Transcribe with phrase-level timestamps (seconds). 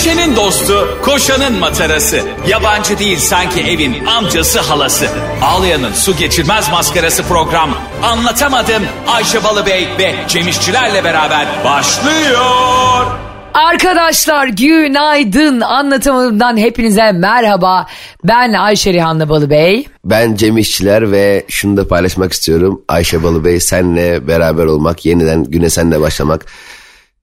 [0.00, 2.20] Düşenin dostu, koşanın matarası.
[2.48, 5.06] Yabancı değil sanki evin amcası halası.
[5.42, 7.70] Ağlayan'ın su geçirmez maskarası program.
[8.02, 13.06] Anlatamadım Ayşe Balıbey ve Cemişçilerle beraber başlıyor.
[13.54, 17.86] Arkadaşlar günaydın anlatamadığımdan hepinize merhaba.
[18.24, 19.86] Ben Ayşe Rihanna Balıbey.
[20.04, 22.82] Ben Cem İşçiler ve şunu da paylaşmak istiyorum.
[22.88, 26.46] Ayşe Balıbey senle beraber olmak, yeniden güne senle başlamak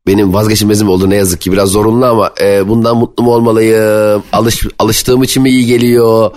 [0.08, 4.24] benim vazgeçilmezim oldu ne yazık ki biraz zorunlu ama e, bundan mutlu mu olmalıyım?
[4.34, 6.32] Alış, alıştığım için mi iyi geliyor?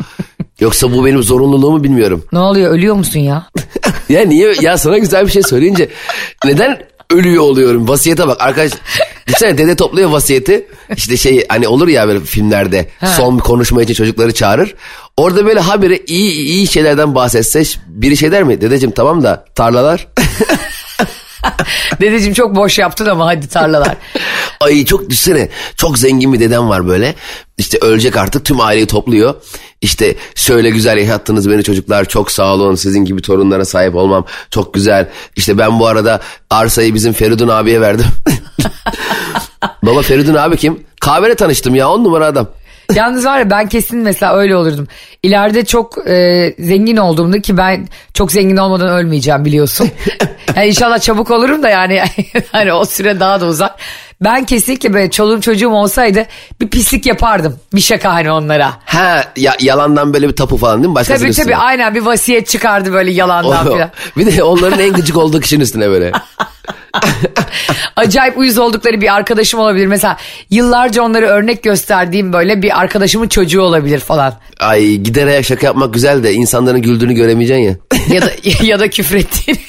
[0.60, 2.24] Yoksa bu benim zorunluluğumu bilmiyorum.
[2.32, 3.46] Ne oluyor ölüyor musun ya?
[4.08, 5.88] ya niye ya sana güzel bir şey söyleyince
[6.44, 6.78] neden
[7.10, 7.88] ölüyor oluyorum?
[7.88, 8.72] Vasiyete bak arkadaş.
[9.26, 10.66] Düşünsene dede topluyor vasiyeti.
[10.96, 13.06] İşte şey hani olur ya böyle filmlerde ha.
[13.06, 14.74] son bir konuşma için çocukları çağırır.
[15.16, 18.60] Orada böyle habire iyi iyi şeylerden bahsetse biri şey der mi?
[18.60, 20.08] Dedeciğim tamam da tarlalar.
[22.00, 23.96] Dedeciğim çok boş yaptın ama hadi tarlalar.
[24.60, 27.14] Ay çok düşsene çok zengin bir dedem var böyle.
[27.58, 29.34] İşte ölecek artık tüm aileyi topluyor.
[29.80, 34.74] İşte şöyle güzel yaşattınız beni çocuklar çok sağ olun sizin gibi torunlara sahip olmam çok
[34.74, 35.08] güzel.
[35.36, 36.20] İşte ben bu arada
[36.50, 38.06] arsayı bizim Feridun abiye verdim.
[39.82, 40.84] Baba Feridun abi kim?
[41.00, 42.48] Kahvede tanıştım ya on numara adam.
[42.94, 44.88] Yalnız var ya ben kesin mesela öyle olurdum.
[45.22, 49.90] İleride çok e, zengin olduğumda ki ben çok zengin olmadan ölmeyeceğim biliyorsun.
[50.56, 52.02] Yani inşallah çabuk olurum da yani
[52.52, 53.76] hani o süre daha da uzak.
[54.20, 56.26] Ben kesinlikle böyle çoluğum çocuğum olsaydı
[56.60, 57.58] bir pislik yapardım.
[57.74, 58.72] Bir şaka hani onlara.
[58.84, 60.94] Ha ya, yalandan böyle bir tapu falan değil mi?
[60.94, 61.44] Başkasının tabii üstüne.
[61.44, 63.90] tabii aynen bir vasiyet çıkardı böyle yalandan falan.
[64.16, 66.12] Bir de onların en gıcık olduğu kişinin üstüne böyle.
[67.96, 69.86] Acayip uyuz oldukları bir arkadaşım olabilir.
[69.86, 70.16] Mesela
[70.50, 74.34] yıllarca onları örnek gösterdiğim böyle bir arkadaşımın çocuğu olabilir falan.
[74.60, 77.76] Ay giderek şaka yapmak güzel de insanların güldüğünü göremeyeceksin ya.
[78.14, 78.30] ya da
[78.62, 79.60] ya da küfrettiğini.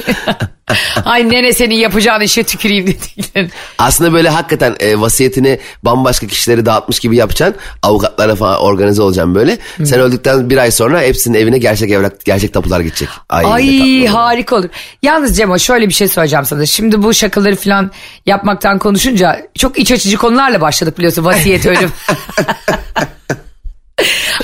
[1.05, 3.51] Ay nene senin yapacağın işe tüküreyim dediklerin.
[3.77, 7.55] Aslında böyle hakikaten e, vasiyetini bambaşka kişileri dağıtmış gibi yapacaksın.
[7.81, 9.57] Avukatlara falan organize olacaksın böyle.
[9.77, 9.85] Hmm.
[9.85, 13.09] Sen öldükten bir ay sonra hepsinin evine gerçek evrak, gerçek tapular gidecek.
[13.29, 14.69] Ay, Ay harika olur.
[15.01, 16.65] Yalnız Cemo şöyle bir şey söyleyeceğim sana.
[16.65, 17.91] Şimdi bu şakaları falan
[18.25, 21.25] yapmaktan konuşunca çok iç açıcı konularla başladık biliyorsun.
[21.25, 21.91] Vasiyet ölüm.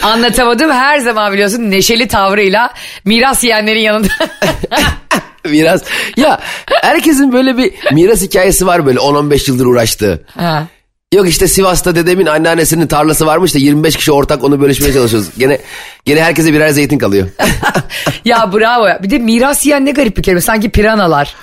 [0.04, 2.74] Anlatamadım her zaman biliyorsun neşeli tavrıyla
[3.06, 4.08] miras yiyenlerin yanında.
[5.52, 5.84] miras.
[6.18, 6.40] Ya
[6.82, 10.26] herkesin böyle bir miras hikayesi var böyle 10-15 yıldır uğraştığı.
[10.36, 10.68] Ha.
[11.14, 15.30] Yok işte Sivas'ta dedemin anneannesinin tarlası varmış da 25 kişi ortak onu bölüşmeye çalışıyoruz.
[15.38, 15.60] Gene
[16.06, 17.28] gene herkese birer zeytin kalıyor.
[18.26, 19.04] ya bravo ya.
[19.04, 20.42] Bir de miras yiyen ne garip bir kelime.
[20.42, 21.36] Sanki piranalar.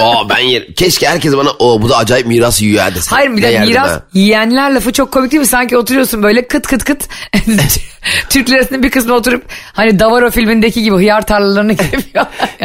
[0.00, 0.74] Aa ben yerim.
[0.74, 2.90] Keşke herkes bana o bu da acayip miras yiyor ya.
[3.10, 4.02] Hayır bir de miras ha.
[4.14, 5.46] yiyenler lafı çok komik değil mi?
[5.46, 7.08] Sanki oturuyorsun böyle kıt kıt kıt.
[8.30, 12.02] Türk lirasının bir kısmına oturup hani Davaro filmindeki gibi hıyar tarlalarını gibi.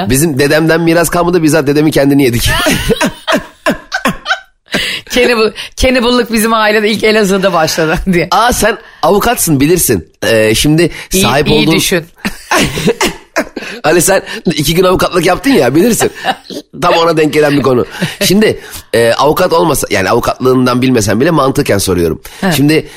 [0.10, 2.50] Bizim dedemden miras kalmadı bizzat dedemin kendini yedik.
[5.12, 8.28] Cannibal, cannibal'lık bizim ailede ilk Elazığ'da başladı diye.
[8.32, 10.12] Aa sen avukatsın bilirsin.
[10.24, 11.72] Ee, şimdi sahip iyi, olduğun...
[11.72, 12.06] İyi düşün.
[13.84, 16.12] hani sen iki gün avukatlık yaptın ya bilirsin.
[16.82, 17.86] Tam ona denk gelen bir konu.
[18.24, 18.60] Şimdi
[18.94, 22.22] e, avukat olmasa yani avukatlığından bilmesen bile mantıken soruyorum.
[22.44, 22.54] Evet.
[22.56, 22.88] Şimdi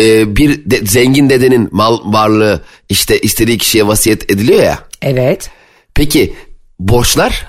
[0.00, 4.78] e, bir de, zengin dedenin mal varlığı işte istediği kişiye vasiyet ediliyor ya.
[5.02, 5.50] Evet.
[5.94, 6.34] Peki
[6.78, 7.46] borçlar?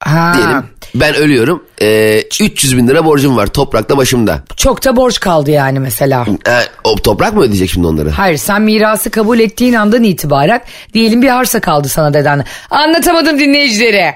[0.00, 0.32] Ha.
[0.36, 1.64] Diyelim ben ölüyorum.
[1.82, 4.42] E, 300 bin lira borcum var toprakta başımda.
[4.56, 6.26] Çok da borç kaldı yani mesela.
[6.48, 6.52] E,
[6.84, 8.10] o toprak mı ödeyecek şimdi onları?
[8.10, 10.60] Hayır sen mirası kabul ettiğin andan itibaren
[10.94, 12.44] diyelim bir arsa kaldı sana deden.
[12.70, 14.14] Anlatamadım dinleyicilere.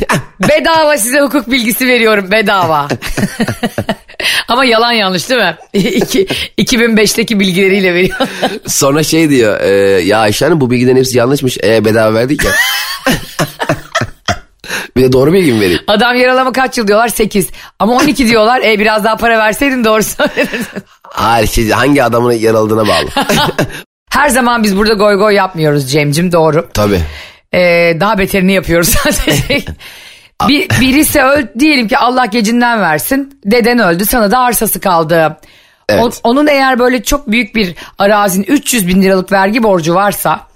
[0.48, 2.88] bedava size hukuk bilgisi veriyorum bedava.
[4.48, 5.56] Ama yalan yanlış değil mi?
[6.58, 8.16] 2005'teki bilgileriyle veriyor.
[8.66, 9.70] Sonra şey diyor e,
[10.00, 11.58] ya Ayşe Hanım bu bilgilerin hepsi yanlışmış.
[11.64, 12.50] E, bedava verdik ya.
[15.00, 15.80] Bir de doğru bilgi mi vereyim?
[15.86, 17.08] Adam yaralama kaç yıl diyorlar?
[17.08, 17.48] 8.
[17.78, 18.60] Ama 12 diyorlar.
[18.60, 20.66] E biraz daha para verseydin doğru söylerdin.
[21.02, 23.08] Hayır şey, hangi adamın yaraladığına bağlı.
[24.10, 26.68] Her zaman biz burada goy goy yapmıyoruz Cem'cim doğru.
[26.74, 27.00] Tabii.
[27.54, 29.62] Ee, daha beterini yapıyoruz sadece.
[30.48, 33.40] Bir, birisi öl diyelim ki Allah gecinden versin.
[33.44, 35.36] Deden öldü sana da arsası kaldı.
[35.88, 36.02] Evet.
[36.02, 40.49] O, onun eğer böyle çok büyük bir arazinin 300 bin liralık vergi borcu varsa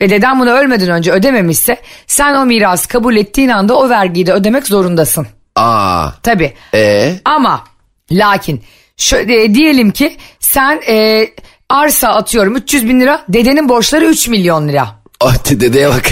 [0.00, 1.76] ve deden bunu ölmeden önce ödememişse
[2.06, 5.26] sen o mirası kabul ettiğin anda o vergiyi de ödemek zorundasın.
[5.56, 6.08] Aa.
[6.22, 6.52] Tabii.
[6.74, 7.14] Ee?
[7.24, 7.64] Ama
[8.10, 8.62] lakin
[8.96, 11.26] şöyle e, diyelim ki sen e,
[11.68, 14.88] arsa atıyorum 300 bin lira dedenin borçları 3 milyon lira.
[15.20, 16.04] Oh, dedeye bak.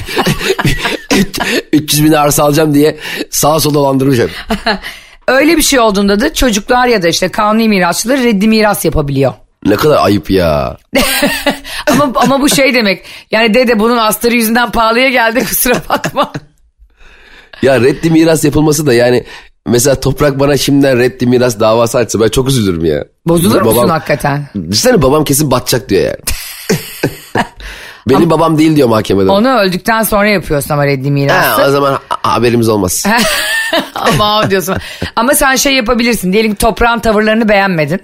[1.73, 2.99] 300 bin arsa alacağım diye
[3.31, 4.31] sağa sola dolandırmışım.
[5.29, 9.32] Öyle bir şey olduğunda da çocuklar ya da işte kanuni mirasçıları reddi miras yapabiliyor.
[9.69, 10.76] Ne kadar ayıp ya.
[11.87, 13.05] ama ama bu şey demek.
[13.31, 16.32] Yani dede bunun astarı yüzünden pahalıya geldi kusura bakma.
[17.62, 19.25] ya reddi miras yapılması da yani
[19.67, 23.05] mesela toprak bana şimdiden reddi miras davası açsa ben çok üzülürüm ya.
[23.26, 24.49] Bozulur babam, musun hakikaten?
[24.55, 26.17] Düşünsene babam kesin batacak diyor yani.
[28.09, 29.31] Benim ama, babam değil diyor mahkemede.
[29.31, 31.62] Onu öldükten sonra yapıyorsun ama reddi mirası.
[31.62, 33.06] Ha, o zaman haberimiz olmaz.
[33.94, 34.76] ama diyorsun.
[35.17, 36.32] Ama sen şey yapabilirsin.
[36.32, 38.00] Diyelim ki toprağın tavırlarını beğenmedin.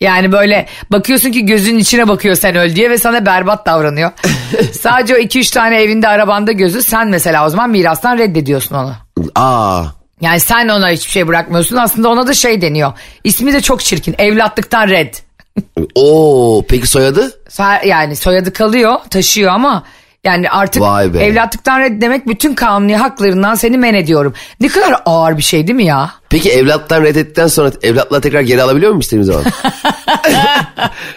[0.00, 4.10] Yani böyle bakıyorsun ki gözünün içine bakıyor sen öl diye ve sana berbat davranıyor.
[4.80, 8.94] Sadece o 2-3 tane evinde arabanda gözü sen mesela o zaman mirastan reddediyorsun onu.
[9.34, 9.84] Aa.
[10.20, 12.92] Yani sen ona hiçbir şey bırakmıyorsun aslında ona da şey deniyor.
[13.24, 15.14] İsmi de çok çirkin evlatlıktan red.
[15.94, 17.40] Oo peki soyadı?
[17.84, 19.84] Yani soyadı kalıyor taşıyor ama
[20.24, 20.82] yani artık
[21.20, 24.34] evlatlıktan red demek bütün kanuni haklarından seni men ediyorum.
[24.60, 26.10] Ne kadar ağır bir şey değil mi ya?
[26.30, 29.44] Peki evlattan reddettikten sonra evlatla tekrar geri alabiliyor muyum istediğim zaman?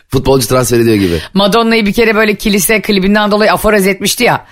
[0.09, 1.19] Futbolcu transfer ediyor gibi.
[1.33, 4.45] Madonna'yı bir kere böyle kilise klibinden dolayı aforoz etmişti ya.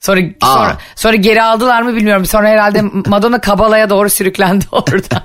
[0.00, 2.26] Sonra, sonra, sonra geri aldılar mı bilmiyorum.
[2.26, 5.22] Sonra herhalde Madonna Kabala'ya doğru sürüklendi oradan.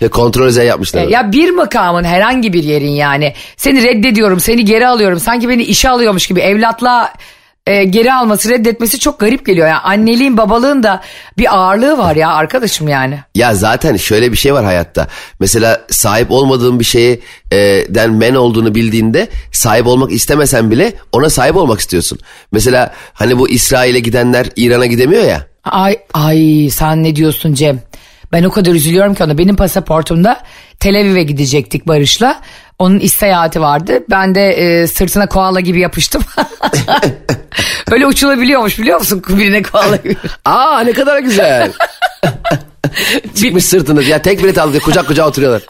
[0.00, 1.08] ya kontrol yapmışlar.
[1.08, 3.34] Ya bir makamın herhangi bir yerin yani.
[3.56, 5.20] Seni reddediyorum, seni geri alıyorum.
[5.20, 7.12] Sanki beni işe alıyormuş gibi evlatla
[7.68, 9.68] e, geri alması reddetmesi çok garip geliyor.
[9.68, 11.02] Yani anneliğin babalığın da
[11.38, 13.18] bir ağırlığı var ya arkadaşım yani.
[13.34, 15.08] Ya zaten şöyle bir şey var hayatta.
[15.40, 17.20] Mesela sahip olmadığın bir şeyi
[17.52, 17.56] e,
[17.88, 22.18] den men olduğunu bildiğinde sahip olmak istemesen bile ona sahip olmak istiyorsun.
[22.52, 25.46] Mesela hani bu İsrail'e gidenler İran'a gidemiyor ya.
[25.64, 27.80] Ay ay sen ne diyorsun Cem?
[28.32, 29.38] Ben o kadar üzülüyorum ki ona.
[29.38, 30.40] Benim pasaportumda
[30.80, 32.40] Tel Aviv'e gidecektik Barış'la.
[32.78, 34.04] Onun iş seyahati vardı.
[34.10, 36.22] Ben de e, sırtına koala gibi yapıştım.
[37.90, 39.22] Öyle uçulabiliyormuş biliyor musun?
[39.28, 40.16] Birine koala gibi.
[40.44, 41.72] Aa ne kadar güzel.
[43.34, 44.02] Çıkmış sırtını.
[44.02, 45.62] Ya tek bilet aldı kucak kucağa oturuyorlar.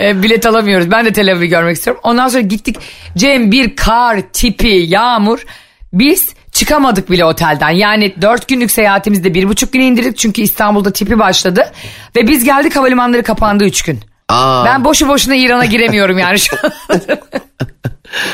[0.00, 0.90] e, bilet alamıyoruz.
[0.90, 2.00] Ben de Tel Aviv'i görmek istiyorum.
[2.04, 2.76] Ondan sonra gittik.
[3.16, 5.44] Cem bir kar, tipi, yağmur.
[5.92, 7.70] Biz çıkamadık bile otelden.
[7.70, 10.18] Yani dört günlük seyahatimizde bir buçuk güne indirdik.
[10.18, 11.72] Çünkü İstanbul'da tipi başladı.
[12.16, 14.00] Ve biz geldik havalimanları kapandı üç gün.
[14.30, 14.64] Aa.
[14.64, 16.72] Ben boşu boşuna İran'a giremiyorum yani şu an.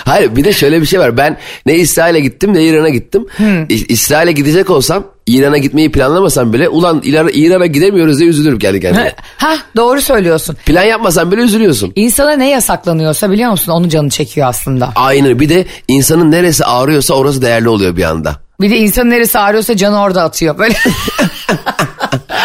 [0.05, 1.17] Hayır bir de şöyle bir şey var.
[1.17, 3.27] Ben ne İsrail'e gittim ne İran'a gittim.
[3.37, 3.67] Hmm.
[3.69, 9.15] İsrail'e gidecek olsam İran'a gitmeyi planlamasam bile ulan İran'a gidemiyoruz diye üzülürüm kendi kendime.
[9.37, 10.57] Ha doğru söylüyorsun.
[10.67, 11.93] Plan yapmasan bile üzülüyorsun.
[11.97, 14.93] İnsana ne yasaklanıyorsa biliyor musun onun canı çekiyor aslında.
[14.95, 18.37] Aynen bir de insanın neresi ağrıyorsa orası değerli oluyor bir anda.
[18.61, 20.75] Bir de insanın neresi ağrıyorsa canı orada atıyor böyle.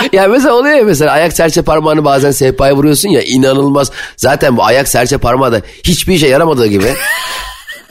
[0.14, 3.92] ya mesela oluyor ya mesela ayak serçe parmağını bazen sehpaya vuruyorsun ya inanılmaz.
[4.18, 6.94] Zaten bu ayak serçe parmağı da hiçbir işe yaramadığı gibi.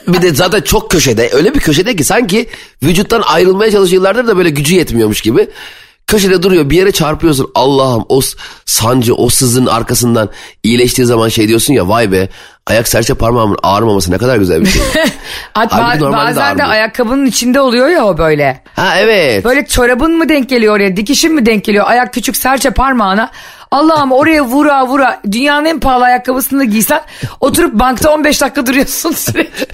[0.07, 2.49] bir de zaten çok köşede öyle bir köşede ki sanki
[2.83, 5.47] vücuttan ayrılmaya çalışıyorlardır da böyle gücü yetmiyormuş gibi.
[6.07, 8.21] Köşede duruyor bir yere çarpıyorsun Allah'ım o
[8.65, 10.29] sancı o sızın arkasından
[10.63, 12.29] iyileştiği zaman şey diyorsun ya vay be
[12.67, 14.81] ayak serçe parmağımın ağrımaması ne kadar güzel bir şey.
[15.55, 18.63] ba- bazen de ayakkabının içinde oluyor ya o böyle.
[18.75, 19.45] Ha evet.
[19.45, 23.31] Böyle çorabın mı denk geliyor oraya dikişin mi denk geliyor ayak küçük serçe parmağına.
[23.71, 27.01] Allah'ım oraya vura vura dünyanın en pahalı ayakkabısını da giysen
[27.39, 29.65] oturup bankta 15 dakika duruyorsun sürekli.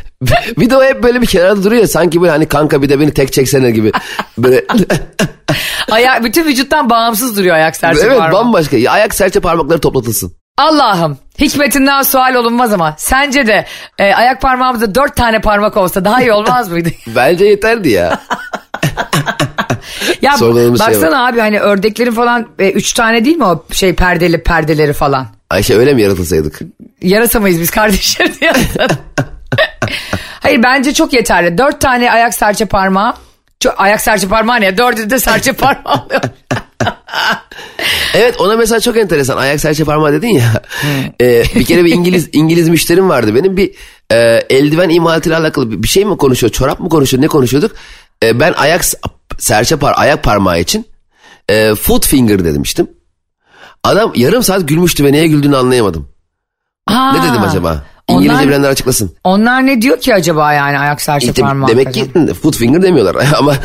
[0.57, 3.13] bir de o hep böyle bir kenarda duruyor sanki böyle hani kanka bir de beni
[3.13, 3.91] tek çeksene gibi.
[4.37, 4.65] Böyle
[5.91, 8.27] Ayak, bütün vücuttan bağımsız duruyor ayak serçe evet, parmağı.
[8.27, 8.77] Evet bambaşka.
[8.89, 10.33] Ayak serçe parmakları toplatılsın.
[10.57, 13.65] Allah'ım hikmetinden sual olunmaz ama sence de
[13.97, 16.89] e, ayak parmağımızda dört tane parmak olsa daha iyi olmaz mıydı?
[17.07, 18.19] Bence yeterdi ya.
[20.21, 24.43] ya baksana şey abi hani ördeklerin falan e, üç tane değil mi o şey perdeli
[24.43, 25.27] perdeleri falan?
[25.49, 26.59] Ayşe öyle mi yaratılsaydık?
[27.01, 28.31] Yaratamayız biz kardeşler
[30.39, 31.57] Hayır bence çok yeterli.
[31.57, 33.13] Dört tane ayak serçe parmağı
[33.59, 34.77] çok, ayak serçe parmağı ne?
[34.77, 36.21] Dördü de serçe parmağı oluyor.
[38.13, 39.37] evet ona mesela çok enteresan.
[39.37, 40.63] Ayak serçe parmağı dedin ya.
[41.21, 43.35] e, bir kere bir İngiliz İngiliz müşterim vardı.
[43.35, 43.71] Benim bir
[44.11, 44.15] e,
[44.49, 46.51] eldiven imalatıyla alakalı bir şey mi konuşuyor?
[46.53, 47.23] Çorap mı konuşuyor?
[47.23, 47.71] Ne konuşuyorduk?
[48.23, 48.85] E, ben ayak
[49.37, 50.87] serçe par ayak parmağı için
[51.49, 52.91] e, foot finger demiştim.
[53.83, 56.09] Adam yarım saat gülmüştü ve neye güldüğünü anlayamadım.
[56.89, 57.11] Ha.
[57.11, 57.83] Ne dedim acaba?
[58.07, 59.15] İngilizce onlar, bilenler açıklasın.
[59.23, 61.69] Onlar ne diyor ki acaba yani ayak serçe işte parmağı?
[61.69, 63.55] Demek ki foot finger demiyorlar ama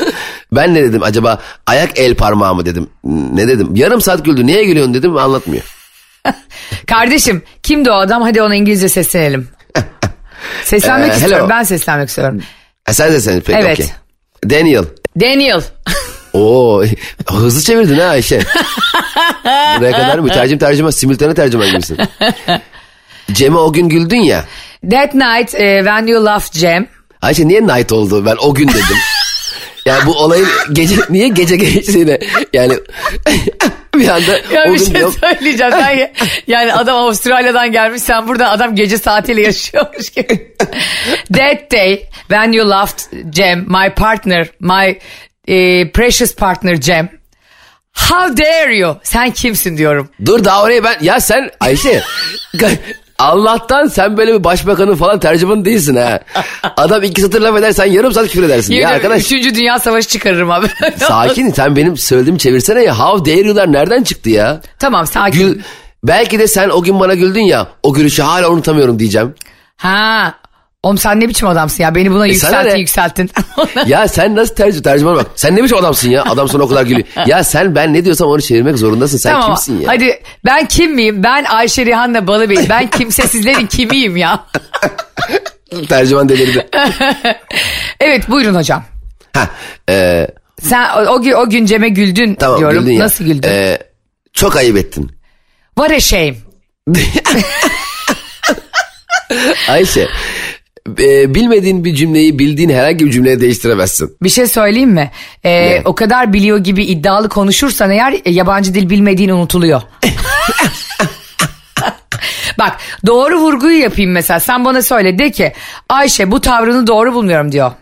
[0.53, 2.89] ben ne dedim acaba ayak el parmağı mı dedim.
[3.05, 5.65] Ne dedim yarım saat güldü niye gülüyorsun dedim anlatmıyor.
[6.87, 9.49] Kardeşim kimdi o adam hadi ona İngilizce seslenelim.
[10.65, 12.43] Seslenmek ee, istiyorum ben seslenmek istiyorum.
[12.89, 13.81] E, sen seslen peki evet.
[13.81, 14.59] Okay.
[14.59, 14.85] Daniel.
[15.21, 15.63] Daniel.
[16.33, 16.85] Oo
[17.31, 18.41] hızlı çevirdin ha Ayşe.
[19.79, 21.99] Buraya kadar mütercim tercüme simultane tercüman gibisin.
[23.33, 24.45] Cem'e o gün güldün ya.
[24.91, 26.89] That night uh, when you laughed Cem.
[27.23, 28.97] Ayşe niye night oldu ben o gün dedim.
[29.87, 32.19] yani bu olayın gece niye gece geçtiğini
[32.53, 32.79] yani
[33.95, 35.15] bir anda ya bir şey yok.
[35.21, 35.73] söyleyeceğim.
[35.73, 36.13] Ben,
[36.47, 40.55] yani adam Avustralya'dan gelmiş sen burada adam gece saatiyle yaşıyormuş gibi.
[41.33, 44.99] That day when you laughed Cem my partner my
[45.49, 47.23] e, precious partner Cem
[47.93, 48.97] How dare you?
[49.03, 50.11] Sen kimsin diyorum.
[50.27, 52.03] Dur daha oraya ben ya sen Ayşe
[53.23, 56.21] Allah'tan sen böyle bir başbakanın falan tercümanı değilsin ha.
[56.77, 58.73] Adam iki satır laf eder sen yarım saat küfür edersin.
[58.73, 59.23] Yemin ya arkadaş.
[59.23, 60.67] Üçüncü Dünya Savaşı çıkarırım abi.
[60.99, 62.99] sakin sen benim söylediğimi çevirsene ya.
[62.99, 64.61] How dare you'lar nereden çıktı ya?
[64.79, 65.39] Tamam sakin.
[65.39, 65.61] Gül,
[66.05, 69.35] belki de sen o gün bana güldün ya o gülüşü hala unutamıyorum diyeceğim.
[69.77, 70.35] Ha
[70.83, 71.95] Oğlum sen ne biçim adamsın ya?
[71.95, 73.31] Beni buna E yükselttin yükselttin.
[73.87, 75.27] ya sen nasıl tercih tercüman bak.
[75.37, 76.23] Sen ne biçim adamsın ya?
[76.25, 77.07] Adam sana o kadar gülüyor.
[77.27, 79.19] Ya sen ben ne diyorsam onu çevirmek zorundasın.
[79.19, 79.89] Sen tamam, kimsin ya?
[79.89, 81.23] Hadi ben kim miyim?
[81.23, 82.69] Ben Ayşe Rihanna Balıbey.
[82.69, 84.47] Ben kimsesizlerin kimiyim ya?
[85.89, 86.69] tercüman delirdi.
[88.01, 88.85] evet buyurun hocam.
[89.33, 89.49] Ha,
[89.91, 90.27] e,
[90.63, 92.81] Sen o, o, gün- o gün Cem'e güldün tamam diyorum.
[92.81, 93.05] güldün ya.
[93.05, 93.49] Nasıl güldün?
[93.49, 93.79] E,
[94.33, 95.11] çok ayıp ettin.
[95.79, 96.35] What a shame.
[99.69, 100.09] Ayşe
[100.99, 104.17] e, bilmediğin bir cümleyi bildiğin herhangi bir cümleye değiştiremezsin.
[104.23, 105.11] Bir şey söyleyeyim mi?
[105.45, 109.83] Ee, o kadar biliyor gibi iddialı konuşursan eğer e, yabancı dil bilmediğin unutuluyor.
[112.59, 114.41] Bak doğru vurguyu yapayım mesela.
[114.41, 115.53] Sen bana söyle de ki
[115.89, 117.73] Ayşe bu tavrını doğru bulmuyorum diyor.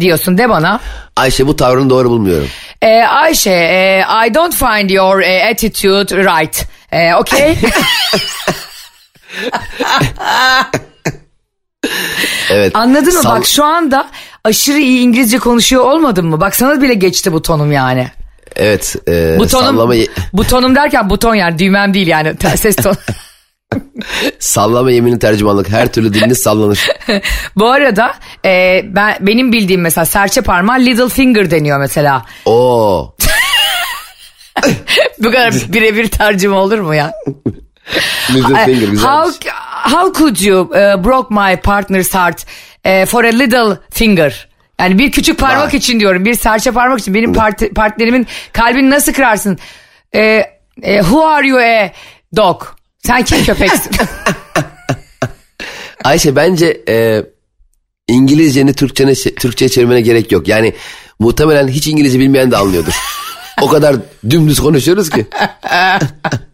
[0.00, 0.80] Diyorsun de bana.
[1.16, 2.48] Ayşe bu tavrını doğru bulmuyorum.
[2.82, 6.66] Ee, Ayşe e, I don't find your e, attitude right.
[6.92, 7.56] E, okay?
[12.50, 12.76] Evet.
[12.76, 13.22] Anladın mı?
[13.22, 14.08] Sal- Bak şu anda
[14.44, 16.40] aşırı iyi İngilizce konuşuyor olmadın mı?
[16.40, 18.08] Bak sana bile geçti bu tonum yani.
[18.56, 18.96] Evet.
[19.08, 22.94] E, Butonum, sallama, ye- butonum derken buton yani düğmem değil yani ses ton.
[24.38, 25.68] sallama yemini tercümanlık.
[25.68, 26.86] Her türlü diliniz sallanır.
[27.56, 32.24] Bu arada e, ben benim bildiğim mesela serçe parmağı little finger deniyor mesela.
[32.44, 33.14] Oo.
[35.18, 37.12] Bu kadar birebir tercüme olur mu ya?
[37.84, 39.00] Finger güzelmiş.
[39.02, 39.50] How,
[39.90, 42.46] how could you uh, broke my partner's heart
[42.86, 44.48] uh, for a little finger?
[44.80, 45.78] Yani bir küçük parmak Vay.
[45.78, 46.24] için diyorum.
[46.24, 47.14] Bir serçe parmak için.
[47.14, 49.58] Benim part- partnerimin kalbini nasıl kırarsın?
[50.14, 50.20] E,
[50.82, 51.92] e, who are you a
[52.36, 52.62] dog?
[52.98, 53.90] Sen kim köpeksin?
[56.04, 57.22] Ayşe bence e,
[58.08, 60.48] İngilizceni Türkçene, Türkçe'ye çevirmene gerek yok.
[60.48, 60.74] Yani
[61.18, 62.92] muhtemelen hiç İngilizce bilmeyen de anlıyordur.
[63.60, 63.96] o kadar
[64.30, 65.26] dümdüz konuşuyoruz ki.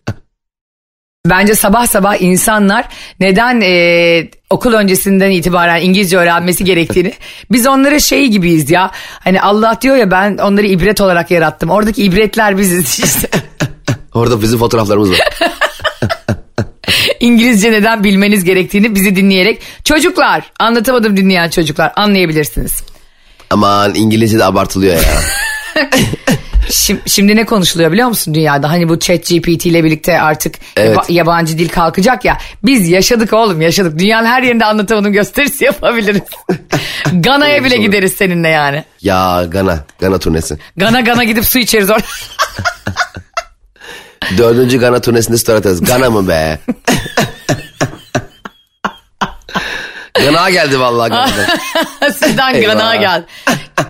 [1.30, 2.84] Bence sabah sabah insanlar
[3.20, 7.12] neden e, okul öncesinden itibaren İngilizce öğrenmesi gerektiğini
[7.50, 8.90] biz onlara şey gibiyiz ya.
[9.24, 11.70] Hani Allah diyor ya ben onları ibret olarak yarattım.
[11.70, 13.28] Oradaki ibretler biziz işte.
[14.14, 15.18] Orada bizim fotoğraflarımız var.
[17.20, 22.82] İngilizce neden bilmeniz gerektiğini bizi dinleyerek çocuklar anlatamadım dinleyen çocuklar anlayabilirsiniz.
[23.50, 25.02] Aman İngilizce de abartılıyor ya.
[26.70, 28.70] Şimdi, şimdi ne konuşuluyor biliyor musun dünyada?
[28.70, 30.96] Hani bu chat GPT ile birlikte artık Evet.
[30.96, 32.38] yaba- yabancı dil kalkacak ya.
[32.64, 33.98] Biz yaşadık oğlum yaşadık.
[33.98, 36.22] Dünyanın her yerinde anlatamadım gösterisi yapabiliriz.
[37.12, 38.84] Gana'ya bile gideriz seninle yani.
[39.02, 39.78] ya Gana.
[40.00, 40.58] Gana turnesi.
[40.76, 42.02] Gana Gana gidip su içeriz orada.
[44.38, 45.84] Dördüncü Gana turnesinde story atarız.
[45.84, 46.58] Gana mı be?
[50.24, 52.10] Gana geldi vallahi Gana'dan.
[52.12, 52.72] Sizden Eyvah.
[52.72, 53.24] Gana'ya gel.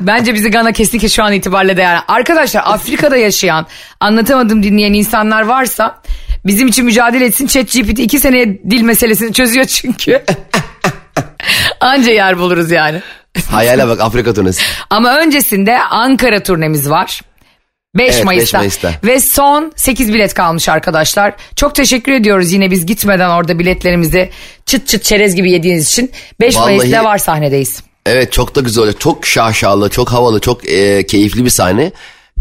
[0.00, 2.00] Bence bizi Gana kesinlikle şu an itibariyle değer.
[2.08, 3.66] Arkadaşlar Afrika'da yaşayan
[4.00, 6.02] anlatamadım dinleyen insanlar varsa
[6.46, 7.46] bizim için mücadele etsin.
[7.46, 10.24] ChatGPT iki seneye dil meselesini çözüyor çünkü.
[11.80, 13.02] Anca yer buluruz yani.
[13.50, 14.62] Hayale bak Afrika turnesi.
[14.90, 17.20] Ama öncesinde Ankara turnemiz var.
[17.94, 18.58] 5 Evet, 5 Mayıs'ta.
[18.58, 18.92] Mayıs'ta.
[19.04, 21.34] Ve son 8 bilet kalmış arkadaşlar.
[21.56, 24.30] Çok teşekkür ediyoruz yine biz gitmeden orada biletlerimizi
[24.66, 26.10] çıt çıt çerez gibi yediğiniz için.
[26.40, 27.82] 5 Vallahi- Mayıs'ta var sahnedeyiz.
[28.06, 29.00] Evet çok da güzel olacak.
[29.00, 31.92] Çok şaşalı, çok havalı, çok e, keyifli bir sahne.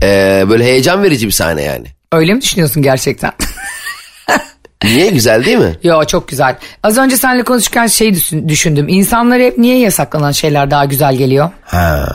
[0.04, 1.86] E, böyle heyecan verici bir sahne yani.
[2.12, 3.32] Öyle mi düşünüyorsun gerçekten?
[4.84, 5.76] Niye güzel değil mi?
[5.84, 6.58] Yo çok güzel.
[6.84, 8.88] Az önce seninle konuşurken şey düşün- düşündüm.
[8.90, 11.50] İnsanlara hep niye yasaklanan şeyler daha güzel geliyor?
[11.62, 12.08] Ha.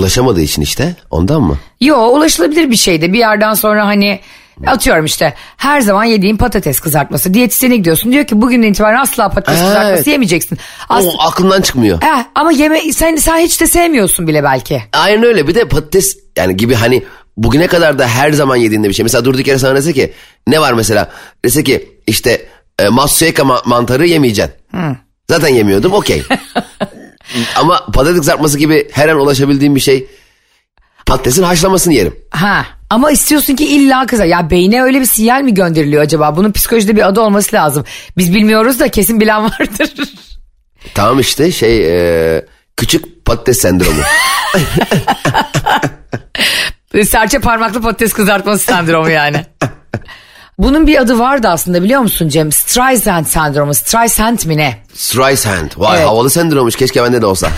[0.00, 1.58] Ulaşamadığı için işte ondan mı?
[1.80, 3.12] Yo ulaşılabilir bir şeydi.
[3.12, 4.20] Bir yerden sonra hani
[4.66, 7.34] atıyorum işte her zaman yediğin patates kızartması.
[7.34, 10.06] Diyetisyene gidiyorsun diyor ki bugünden itibaren asla patates Ha, kızartması evet.
[10.06, 10.58] yemeyeceksin.
[10.88, 12.02] As- O aklımdan çıkmıyor.
[12.02, 14.82] Eh, ama yeme sen sen hiç de sevmiyorsun bile belki.
[14.92, 17.02] Aynen öyle bir de patates yani gibi hani
[17.36, 19.02] bugüne kadar da her zaman yediğinde bir şey.
[19.02, 20.12] Mesela durduk yere sana dese ki
[20.46, 21.10] ne var mesela?
[21.44, 22.46] Dese ki işte
[22.78, 24.54] e, Matsueka ma- mantarı yemeyeceksin.
[25.30, 26.22] Zaten yemiyordum okey.
[27.56, 30.06] Ama patates kızartması gibi her an ulaşabildiğim bir şey
[31.06, 32.16] patatesin haşlamasını yerim.
[32.30, 34.24] Ha ama istiyorsun ki illa kıza.
[34.24, 36.36] Ya beyne öyle bir sinyal mi gönderiliyor acaba?
[36.36, 37.84] Bunun psikolojide bir adı olması lazım.
[38.16, 39.92] Biz bilmiyoruz da kesin bilen vardır.
[40.94, 41.86] Tamam işte şey
[42.36, 42.44] e,
[42.76, 44.02] küçük patates sendromu.
[47.04, 49.46] Serçe parmaklı patates kızartması sendromu yani.
[50.58, 52.52] Bunun bir adı vardı aslında biliyor musun Cem?
[52.52, 53.74] Streisand sendromu.
[53.74, 54.78] Streisand mi ne?
[54.94, 55.70] Streisand.
[55.76, 56.08] Vay Evet.
[56.08, 57.48] havalı sendrommuş keşke bende de olsa.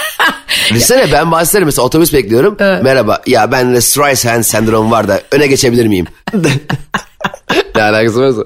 [0.70, 2.56] Düşünsene ben bahsederim mesela otobüs bekliyorum.
[2.60, 2.82] Evet.
[2.82, 6.06] Merhaba ya ben de Streisand sendrom var da öne geçebilir miyim?
[7.74, 8.42] ne alakası varsa.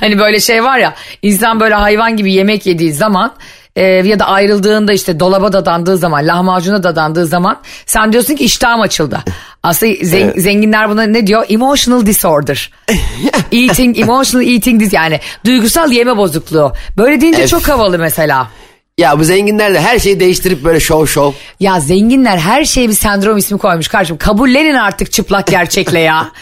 [0.00, 3.34] Hani böyle şey var ya insan böyle hayvan gibi yemek yediği zaman
[3.76, 8.80] e, ya da ayrıldığında işte dolaba dadandığı zaman lahmacuna dadandığı zaman sen diyorsun ki iştahım
[8.80, 9.24] açıldı.
[9.62, 10.42] Aslında zeng, evet.
[10.42, 11.46] zenginler buna ne diyor?
[11.48, 12.70] Emotional disorder.
[13.52, 16.72] eating, emotional eating dis yani duygusal yeme bozukluğu.
[16.96, 17.50] Böyle deyince evet.
[17.50, 18.48] çok havalı mesela.
[18.98, 21.32] Ya bu zenginler de her şeyi değiştirip böyle şov şov.
[21.60, 24.18] Ya zenginler her şeye bir sendrom ismi koymuş kardeşim.
[24.18, 26.32] Kabullenin artık çıplak gerçekle ya.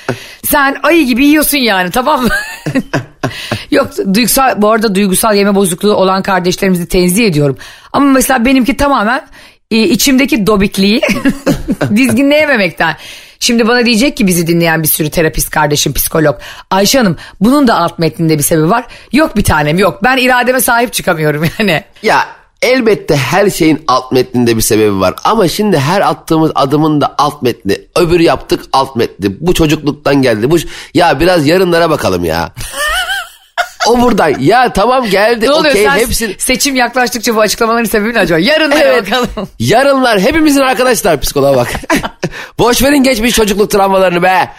[0.45, 2.29] Sen ayı gibi yiyorsun yani tamam mı?
[3.71, 7.59] Yok duygusal bu arada duygusal yeme bozukluğu olan kardeşlerimizi tenzih ediyorum.
[7.93, 9.27] Ama mesela benimki tamamen
[9.71, 11.01] e, içimdeki dobikliği
[11.97, 12.97] dizginleyememekten.
[13.41, 16.39] Şimdi bana diyecek ki bizi dinleyen bir sürü terapist kardeşim, psikolog.
[16.71, 18.85] Ayşe Hanım bunun da alt metninde bir sebebi var.
[19.13, 20.05] Yok bir tanem yok.
[20.05, 21.85] Ben irademe sahip çıkamıyorum yani.
[22.03, 25.15] Ya elbette her şeyin alt metninde bir sebebi var.
[25.25, 27.79] Ama şimdi her attığımız adımın da alt metni.
[27.97, 29.37] Öbürü yaptık alt metni.
[29.41, 30.51] Bu çocukluktan geldi.
[30.51, 30.57] Bu
[30.95, 32.53] ya biraz yarınlara bakalım ya.
[33.87, 34.35] O buradan.
[34.41, 35.47] Ya tamam geldi.
[35.47, 36.35] Ne oluyor okay, sen hepsini...
[36.39, 38.39] seçim yaklaştıkça bu açıklamaların sebebi ne acaba?
[38.39, 39.07] Yarınlara evet.
[39.07, 39.49] bakalım.
[39.59, 41.69] Yarınlar hepimizin arkadaşlar psikoloğa bak.
[42.59, 44.51] Boş verin geçmiş çocukluk travmalarını be.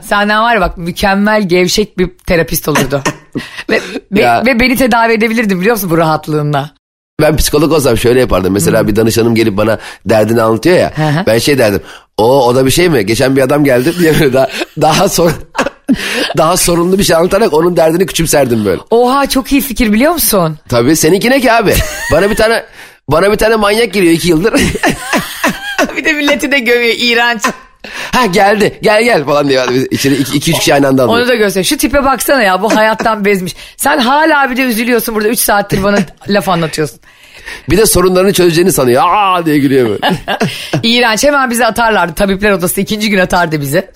[0.00, 3.02] Senden var bak mükemmel gevşek bir terapist olurdu.
[3.70, 3.80] ve,
[4.12, 6.77] ve, ve beni tedavi edebilirdim biliyor musun bu rahatlığınla.
[7.20, 8.52] Ben psikolog olsam şöyle yapardım.
[8.52, 8.88] Mesela hmm.
[8.88, 10.92] bir danışanım gelip bana derdini anlatıyor ya.
[11.26, 11.80] ben şey derdim.
[12.18, 13.06] O o da bir şey mi?
[13.06, 14.48] Geçen bir adam geldi diye böyle daha,
[14.80, 15.32] daha sonra
[16.36, 18.80] daha sorunlu bir şey anlatarak onun derdini küçümserdim böyle.
[18.90, 20.58] Oha çok iyi fikir biliyor musun?
[20.68, 21.74] Tabii seninki ne ki abi?
[22.12, 22.64] Bana bir tane
[23.08, 24.54] bana bir tane manyak geliyor iki yıldır.
[25.96, 27.42] bir de milleti de gömüyor iğrenç.
[28.12, 29.68] Ha geldi gel gel falan diyor.
[29.90, 31.18] İçeri iki, iki üç kişi aynı anda alıyor.
[31.18, 31.64] Onu da göster.
[31.64, 33.56] Şu tipe baksana ya bu hayattan bezmiş.
[33.76, 37.00] Sen hala bir de üzülüyorsun burada üç saattir bana laf anlatıyorsun.
[37.70, 39.02] Bir de sorunlarını çözeceğini sanıyor.
[39.06, 40.16] Aa diye gülüyor böyle.
[40.82, 42.14] İğrenç hemen bizi atarlardı.
[42.14, 43.90] Tabipler odası ikinci gün atardı bizi.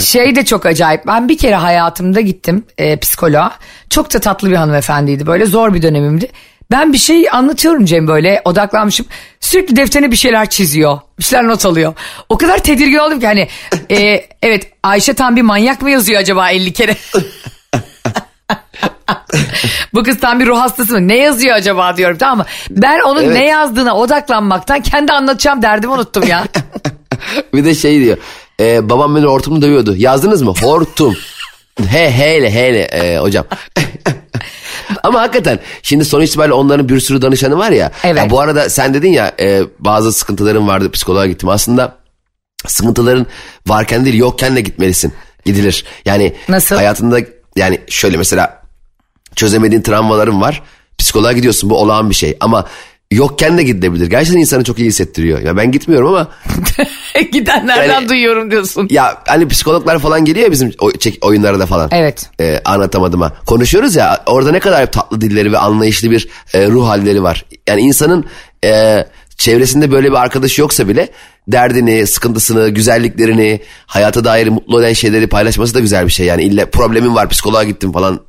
[0.00, 1.06] Şey de çok acayip.
[1.06, 3.52] Ben bir kere hayatımda gittim e, psikoloğa.
[3.90, 5.26] Çok da tatlı bir hanımefendiydi.
[5.26, 6.28] Böyle zor bir dönemimdi.
[6.70, 9.06] Ben bir şey anlatıyorum Cem böyle odaklanmışım.
[9.40, 10.98] Sürekli defterine bir şeyler çiziyor.
[11.18, 11.94] Bir şeyler not alıyor.
[12.28, 13.48] O kadar tedirgin oldum ki hani
[13.90, 16.96] e, evet Ayşe tam bir manyak mı yazıyor acaba 50 kere?
[19.94, 21.08] Bu kız tam bir ruh hastası mı?
[21.08, 22.44] Ne yazıyor acaba diyorum tamam mı?
[22.70, 23.36] Ben onun evet.
[23.36, 26.44] ne yazdığına odaklanmaktan kendi anlatacağım derdimi unuttum ya.
[27.54, 28.16] bir de şey diyor.
[28.60, 29.96] E, babam beni hortumla dövüyordu.
[29.96, 30.52] Yazdınız mı?
[30.60, 31.16] Hortum.
[31.88, 33.44] he hele hele e, hocam.
[35.02, 37.90] Ama hakikaten şimdi sonuç itibariyle onların bir sürü danışanı var ya.
[38.04, 38.18] Evet.
[38.18, 41.48] Ya bu arada sen dedin ya e, bazı sıkıntılarım vardı psikoloğa gittim.
[41.48, 41.96] Aslında
[42.66, 43.26] sıkıntıların
[43.66, 45.12] varken değil yokken de gitmelisin.
[45.44, 45.84] Gidilir.
[46.04, 46.76] Yani Nasıl?
[46.76, 47.20] hayatında
[47.56, 48.62] yani şöyle mesela
[49.36, 50.62] çözemediğin travmaların var.
[50.98, 52.66] Psikoloğa gidiyorsun bu olağan bir şey ama
[53.14, 54.06] yokken de gidebilir.
[54.06, 55.40] Gerçekten insanı çok iyi hissettiriyor.
[55.40, 56.28] Ya ben gitmiyorum ama.
[57.32, 58.88] Gidenlerden yani, duyuyorum diyorsun.
[58.90, 61.88] Ya hani psikologlar falan geliyor ya bizim çek, oyunlara da falan.
[61.92, 62.30] Evet.
[62.40, 63.32] Ee, anlatamadım ha.
[63.46, 67.44] Konuşuyoruz ya orada ne kadar tatlı dilleri ve anlayışlı bir e, ruh halleri var.
[67.68, 68.24] Yani insanın
[68.64, 69.04] e,
[69.36, 71.08] çevresinde böyle bir arkadaş yoksa bile
[71.48, 76.26] derdini, sıkıntısını, güzelliklerini, hayata dair mutlu olan şeyleri paylaşması da güzel bir şey.
[76.26, 78.20] Yani illa problemin var psikoloğa gittim falan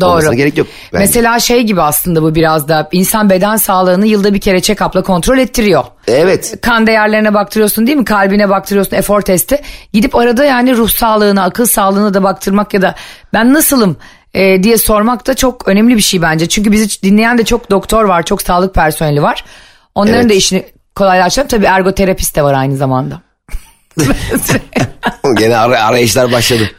[0.00, 0.34] Doğru.
[0.34, 0.66] gerek yok.
[0.92, 1.04] Bence.
[1.04, 5.38] Mesela şey gibi aslında bu biraz da insan beden sağlığını yılda bir kere check-up'la kontrol
[5.38, 5.84] ettiriyor.
[6.08, 6.58] Evet.
[6.62, 8.04] Kan değerlerine baktırıyorsun değil mi?
[8.04, 9.60] Kalbine baktırıyorsun efor testi.
[9.92, 12.94] Gidip arada yani ruh sağlığına, akıl sağlığına da baktırmak ya da
[13.32, 13.96] ben nasılım
[14.34, 16.48] e, diye sormak da çok önemli bir şey bence.
[16.48, 19.44] Çünkü bizi dinleyen de çok doktor var, çok sağlık personeli var.
[19.94, 20.30] Onların evet.
[20.30, 21.48] da işini kolaylaştırıyor.
[21.48, 23.20] Tabii ergoterapist de var aynı zamanda.
[25.38, 26.70] Gene ara, arayışlar başladı.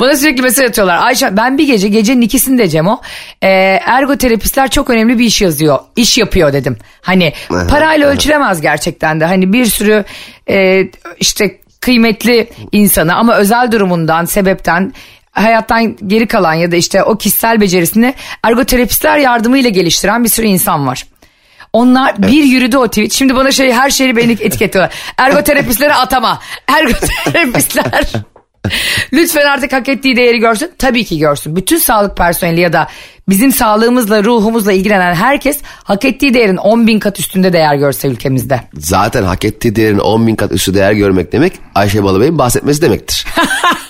[0.00, 0.98] Bana sürekli mesaj atıyorlar.
[1.06, 3.00] Ayşe ben bir gece gecenin ikisinde Cemo
[3.42, 3.48] e,
[3.86, 5.78] ergoterapistler çok önemli bir iş yazıyor.
[5.96, 6.76] İş yapıyor dedim.
[7.00, 7.32] Hani
[7.68, 9.24] parayla ölçülemez gerçekten de.
[9.24, 10.04] Hani bir sürü
[10.50, 10.82] e,
[11.20, 14.92] işte kıymetli insanı ama özel durumundan sebepten
[15.32, 20.86] hayattan geri kalan ya da işte o kişisel becerisini ergoterapistler yardımıyla geliştiren bir sürü insan
[20.86, 21.06] var.
[21.72, 22.32] Onlar evet.
[22.32, 23.12] bir yürüdü o tweet.
[23.12, 24.94] Şimdi bana şey her şeyi beni etiketliyorlar.
[25.18, 26.40] Ergoterapistlere atama.
[26.66, 28.12] Ergoterapistler
[29.12, 30.70] Lütfen artık hak ettiği değeri görsün.
[30.78, 31.56] Tabii ki görsün.
[31.56, 32.88] Bütün sağlık personeli ya da
[33.28, 38.60] bizim sağlığımızla, ruhumuzla ilgilenen herkes hak ettiği değerin 10 bin kat üstünde değer görse ülkemizde.
[38.78, 43.26] Zaten hak ettiği değerin 10 bin kat üstü değer görmek demek Ayşe Balıbey'in bahsetmesi demektir.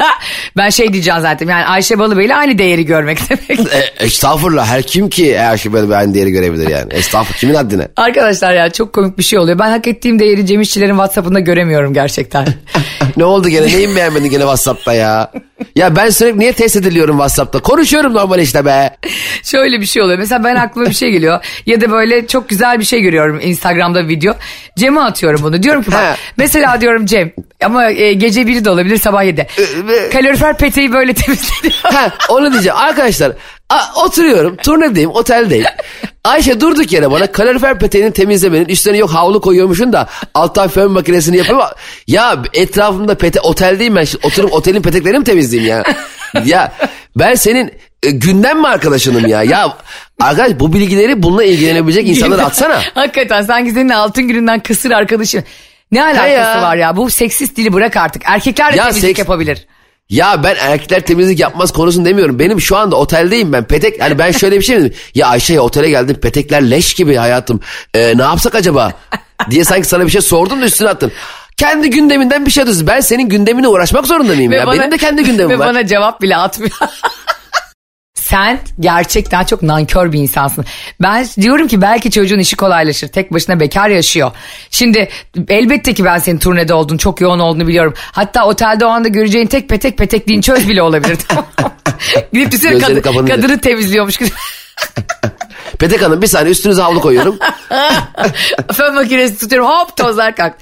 [0.56, 3.60] ben şey diyeceğim zaten yani Ayşe Balıbey ile aynı değeri görmek demek.
[3.74, 6.92] e, estağfurullah her kim ki Ayşe Balıbey aynı değeri görebilir yani.
[6.92, 7.88] Estağfurullah kimin haddine?
[7.96, 9.58] Arkadaşlar ya çok komik bir şey oluyor.
[9.58, 12.46] Ben hak ettiğim değeri Cem İşçilerin Whatsapp'ında göremiyorum gerçekten.
[13.16, 15.32] ne oldu gene neyin beğenmedin gene WhatsApp'ta ya?
[15.76, 17.58] Ya ben sürekli niye test ediliyorum WhatsApp'ta?
[17.58, 18.96] Konuşuyorum normal işte be.
[19.42, 20.18] Şöyle bir şey oluyor.
[20.18, 21.44] Mesela ben aklıma bir şey geliyor.
[21.66, 24.34] Ya da böyle çok güzel bir şey görüyorum Instagram'da video.
[24.78, 25.62] Cem'e atıyorum bunu.
[25.62, 27.32] Diyorum ki bak mesela diyorum Cem
[27.64, 29.46] ama e, gece biri de olabilir sabah yedi.
[30.12, 31.78] Kalorifer peteği böyle temizleniyor.
[31.82, 32.76] Ha, onu diyeceğim.
[32.76, 33.32] Arkadaşlar
[33.68, 35.66] a, oturuyorum turnedeyim oteldeyim.
[36.24, 41.36] Ayşe durduk yere bana kalorifer peteğini temizlemenin üstüne yok havlu koyuyormuşsun da alttan fön makinesini
[41.36, 41.62] yapıyor.
[42.06, 45.84] Ya etrafımda pete oteldeyim ben şimdi oturup otelin peteklerini mi temizleyeyim ya?
[46.44, 46.72] ya
[47.16, 49.42] ben senin e, gündem mi arkadaşınım ya?
[49.42, 49.76] Ya
[50.20, 52.80] arkadaş bu bilgileri bununla ilgilenebilecek insanlar atsana.
[52.94, 55.44] Hakikaten sanki senin altın gününden kısır arkadaşın.
[55.92, 56.62] Ne alakası ya.
[56.62, 56.96] var ya?
[56.96, 58.22] Bu seksist dili bırak artık.
[58.26, 59.18] Erkekler de ya temizlik seks...
[59.18, 59.66] yapabilir.
[60.08, 62.38] Ya ben erkekler temizlik yapmaz konusunu demiyorum.
[62.38, 63.64] Benim şu anda oteldeyim ben.
[63.64, 64.94] Petek hani ben şöyle bir şey dedim.
[65.14, 67.60] Ya Ayşe otele geldim petekler leş gibi hayatım.
[67.94, 68.92] Ee, ne yapsak acaba?
[69.50, 71.12] diye sanki sana bir şey sordum da üstüne attın.
[71.56, 72.86] Kendi gündeminden bir şey diyorsun.
[72.86, 74.66] Ben senin gündemine uğraşmak zorunda mıyım ve ya?
[74.66, 75.66] Bana, Benim de kendi gündemim ve var.
[75.66, 76.72] Ve bana cevap bile atmıyor.
[78.32, 80.64] Sen gerçekten çok nankör bir insansın.
[81.02, 83.08] Ben diyorum ki belki çocuğun işi kolaylaşır.
[83.08, 84.30] Tek başına bekar yaşıyor.
[84.70, 85.08] Şimdi
[85.48, 86.96] elbette ki ben senin turnede oldun.
[86.96, 87.94] Çok yoğun olduğunu biliyorum.
[87.96, 91.18] Hatta otelde o anda göreceğin tek petek petekliğin çöz bile olabilir.
[92.32, 94.18] Gidip düşünsene kad- kadını temizliyormuş.
[95.78, 97.36] Petek Hanım bir saniye üstünüze havlu koyuyorum.
[98.72, 100.54] Fön makinesi tutuyorum hop tozlar kalk.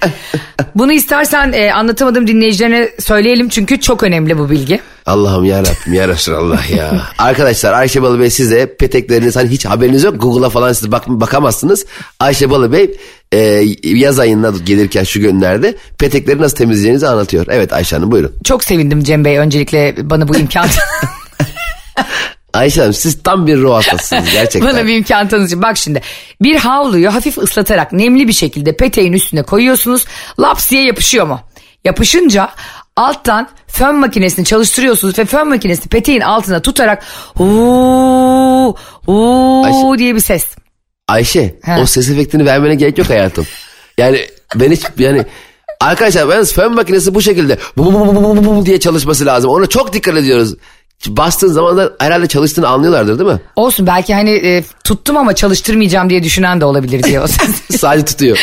[0.75, 4.79] Bunu istersen e, anlatamadım dinleyicilerine söyleyelim çünkü çok önemli bu bilgi.
[5.05, 7.01] Allah'ım ya Rabbim ya Resulallah ya.
[7.17, 10.21] Arkadaşlar Ayşe Balı Bey size petekleriniz hani hiç haberiniz yok.
[10.21, 11.85] Google'a falan siz bak, bakamazsınız.
[12.19, 12.97] Ayşe Balı Bey
[13.31, 13.37] e,
[13.83, 17.45] yaz ayında gelirken şu günlerde petekleri nasıl temizleyeceğinizi anlatıyor.
[17.49, 18.33] Evet Ayşe Hanım buyurun.
[18.43, 20.65] Çok sevindim Cem Bey öncelikle bana bu imkan
[22.53, 24.73] Ayşe Hanım siz tam bir ruh hastasısınız gerçekten.
[24.73, 25.61] Bana bir imkan tanıcı.
[25.61, 26.01] Bak şimdi
[26.41, 30.05] bir havluyu hafif ıslatarak nemli bir şekilde peteğin üstüne koyuyorsunuz.
[30.39, 31.39] Laps diye yapışıyor mu?
[31.83, 32.49] Yapışınca
[32.95, 37.03] alttan fön makinesini çalıştırıyorsunuz ve fön makinesi peteğin altına tutarak
[37.39, 38.75] uuu
[39.07, 40.45] uuu diye bir ses.
[41.07, 41.81] Ayşe He.
[41.81, 43.47] o ses efektini vermene gerek yok hayatım.
[43.97, 45.25] Yani ben hiç yani
[45.81, 49.51] Arkadaşlar ben fön makinesi bu şekilde bu, bu, bu, bu, bu, bu diye çalışması lazım.
[49.51, 50.55] Ona çok dikkat ediyoruz
[51.07, 53.39] bastığın zaman da herhalde çalıştığını anlıyorlardır değil mi?
[53.55, 57.21] Olsun belki hani e, tuttum ama çalıştırmayacağım diye düşünen de olabilir diye.
[57.77, 58.37] Sadece tutuyor.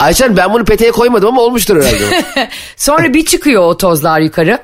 [0.00, 2.50] Ayşen ben bunu peteğe koymadım ama olmuştur herhalde.
[2.76, 4.58] Sonra bir çıkıyor o tozlar yukarı.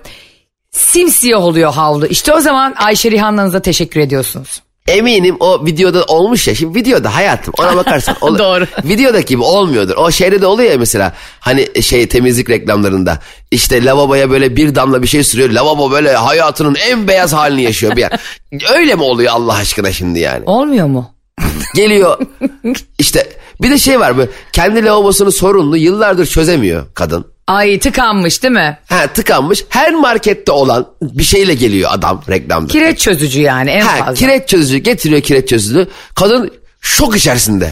[0.71, 2.07] Simsiyah oluyor havlu.
[2.07, 4.63] İşte o zaman Ayşe Rihanna'nıza teşekkür ediyorsunuz.
[4.89, 6.55] Eminim o videoda olmuş ya.
[6.55, 8.17] Şimdi videoda hayatım ona bakarsan.
[8.21, 8.67] Ol, Doğru.
[8.85, 9.97] Videodaki gibi olmuyordur.
[9.97, 11.13] O şeyde de oluyor ya mesela.
[11.41, 13.19] Hani şey temizlik reklamlarında.
[13.51, 15.51] İşte lavaboya böyle bir damla bir şey sürüyor.
[15.51, 18.21] Lavabo böyle hayatının en beyaz halini yaşıyor bir yer.
[18.75, 20.43] Öyle mi oluyor Allah aşkına şimdi yani?
[20.47, 21.15] Olmuyor mu?
[21.75, 22.19] Geliyor.
[22.99, 23.29] İşte
[23.63, 27.32] bir de şey var böyle kendi lavabosunu sorunlu yıllardır çözemiyor kadın.
[27.47, 28.79] Ay tıkanmış değil mi?
[28.89, 29.65] Ha tıkanmış.
[29.69, 32.73] Her markette olan bir şeyle geliyor adam reklamda.
[32.73, 34.15] Kireç çözücü yani en ha, fazla.
[34.15, 35.89] Kireç çözücü getiriyor kireç çözücü.
[36.15, 36.51] Kadın
[36.81, 37.71] şok içerisinde.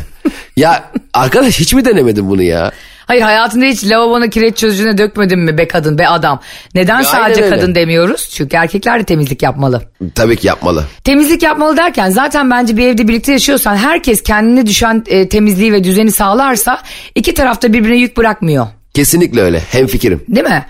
[0.56, 2.72] ya arkadaş hiç mi denemedin bunu ya?
[3.06, 6.40] Hayır hayatında hiç lavabona kireç çözücüne dökmedin mi be kadın be adam?
[6.74, 8.28] Neden ya sadece kadın demiyoruz?
[8.32, 9.82] Çünkü erkekler de temizlik yapmalı.
[10.14, 10.84] Tabii ki yapmalı.
[11.04, 15.84] Temizlik yapmalı derken zaten bence bir evde birlikte yaşıyorsan herkes kendine düşen e, temizliği ve
[15.84, 16.82] düzeni sağlarsa
[17.14, 18.66] iki tarafta birbirine yük bırakmıyor.
[18.94, 19.60] Kesinlikle öyle.
[19.70, 20.24] Hem fikrim.
[20.28, 20.66] Değil mi?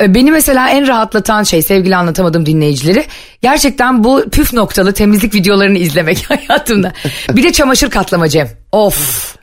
[0.00, 3.06] E, beni mesela en rahatlatan şey sevgili anlatamadım dinleyicileri
[3.42, 6.92] gerçekten bu püf noktalı temizlik videolarını izlemek hayatımda.
[7.30, 8.48] Bir de çamaşır katlama Cem.
[8.72, 9.36] Of.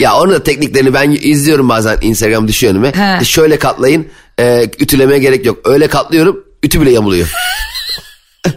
[0.00, 2.92] Ya onun da tekniklerini ben izliyorum bazen Instagram düşüyor önüme.
[2.94, 3.24] He.
[3.24, 4.08] Şöyle katlayın
[4.40, 5.58] e, ütülemeye gerek yok.
[5.64, 7.32] Öyle katlıyorum ütü bile yamuluyor.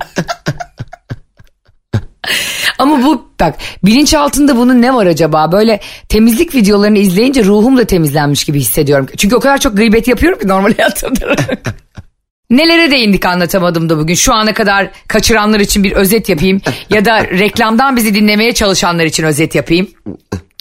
[2.78, 5.52] Ama bu bak bilinç altında bunun ne var acaba?
[5.52, 9.08] Böyle temizlik videolarını izleyince ruhum da temizlenmiş gibi hissediyorum.
[9.18, 11.36] Çünkü o kadar çok gıybet yapıyorum ki normal hayatımda.
[12.50, 14.16] Nelere değindik anlatamadım da bugün.
[14.16, 16.62] Şu ana kadar kaçıranlar için bir özet yapayım.
[16.90, 19.88] Ya da reklamdan bizi dinlemeye çalışanlar için özet yapayım.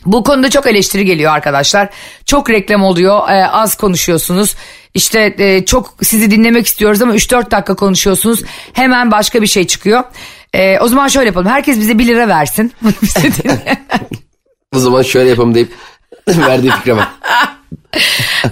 [0.07, 1.89] Bu konuda çok eleştiri geliyor arkadaşlar.
[2.27, 4.55] Çok reklam oluyor, e, az konuşuyorsunuz.
[4.97, 8.43] İşte e, çok sizi dinlemek istiyoruz ama 3-4 dakika konuşuyorsunuz.
[8.73, 10.05] Hemen başka bir şey çıkıyor.
[10.53, 11.47] E, o zaman şöyle yapalım.
[11.47, 12.73] Herkes bize 1 lira versin.
[14.75, 15.73] o zaman şöyle yapalım deyip
[16.29, 17.09] verdiği fikre bak.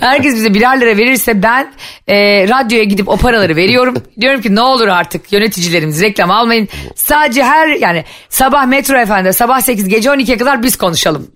[0.01, 1.73] Herkes bize birer lira verirse ben
[2.09, 3.95] e, radyoya gidip o paraları veriyorum.
[4.21, 6.69] Diyorum ki ne olur artık yöneticilerimiz reklam almayın.
[6.97, 11.31] Sadece her yani sabah Metro Efendi sabah 8 gece 12'ye kadar biz konuşalım.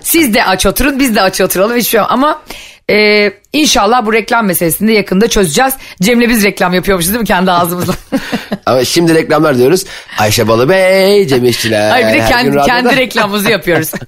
[0.00, 2.42] Siz de aç oturun biz de aç oturalım hiçbir şey ama
[2.90, 5.74] e, inşallah bu reklam meselesini de yakında çözeceğiz.
[6.02, 7.94] Cem'le biz reklam yapıyormuşuz değil mi kendi ağzımızla?
[8.66, 9.84] ama şimdi reklamlar diyoruz.
[10.18, 11.90] Ayşe Balıbey, Cem İşçiler.
[11.90, 13.90] Hayır bir de kendi, kendi reklamımızı yapıyoruz.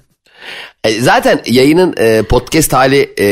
[0.83, 3.27] E, zaten yayının e, podcast hali e,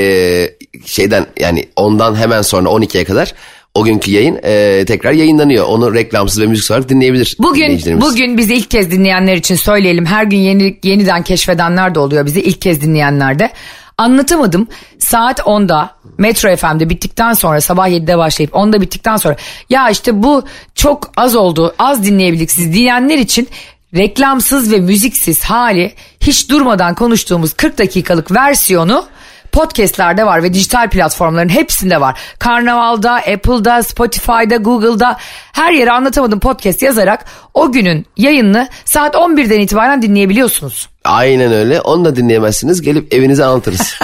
[0.85, 3.33] şeyden yani ondan hemen sonra 12'ye kadar
[3.75, 5.65] o günkü yayın e, tekrar yayınlanıyor.
[5.65, 10.05] Onu reklamsız ve müzik olarak dinleyebilir Bugün bugün bizi ilk kez dinleyenler için söyleyelim.
[10.05, 13.49] Her gün yeni yeniden keşfedenler de oluyor bizi ilk kez dinleyenler de.
[13.97, 14.67] Anlatamadım.
[15.11, 19.35] Saat 10'da Metro FM'de bittikten sonra sabah 7'de başlayıp 10'da bittikten sonra.
[19.69, 20.43] Ya işte bu
[20.75, 23.49] çok az oldu az dinleyebildik siz diyenler için
[23.95, 29.05] reklamsız ve müziksiz hali hiç durmadan konuştuğumuz 40 dakikalık versiyonu
[29.51, 32.19] podcastlerde var ve dijital platformların hepsinde var.
[32.39, 35.17] Karnaval'da, Apple'da, Spotify'da, Google'da
[35.53, 40.89] her yere anlatamadım podcast yazarak o günün yayınını saat 11'den itibaren dinleyebiliyorsunuz.
[41.05, 41.81] Aynen öyle.
[41.81, 42.81] Onu da dinleyemezsiniz.
[42.81, 43.81] Gelip evinize anlatırız.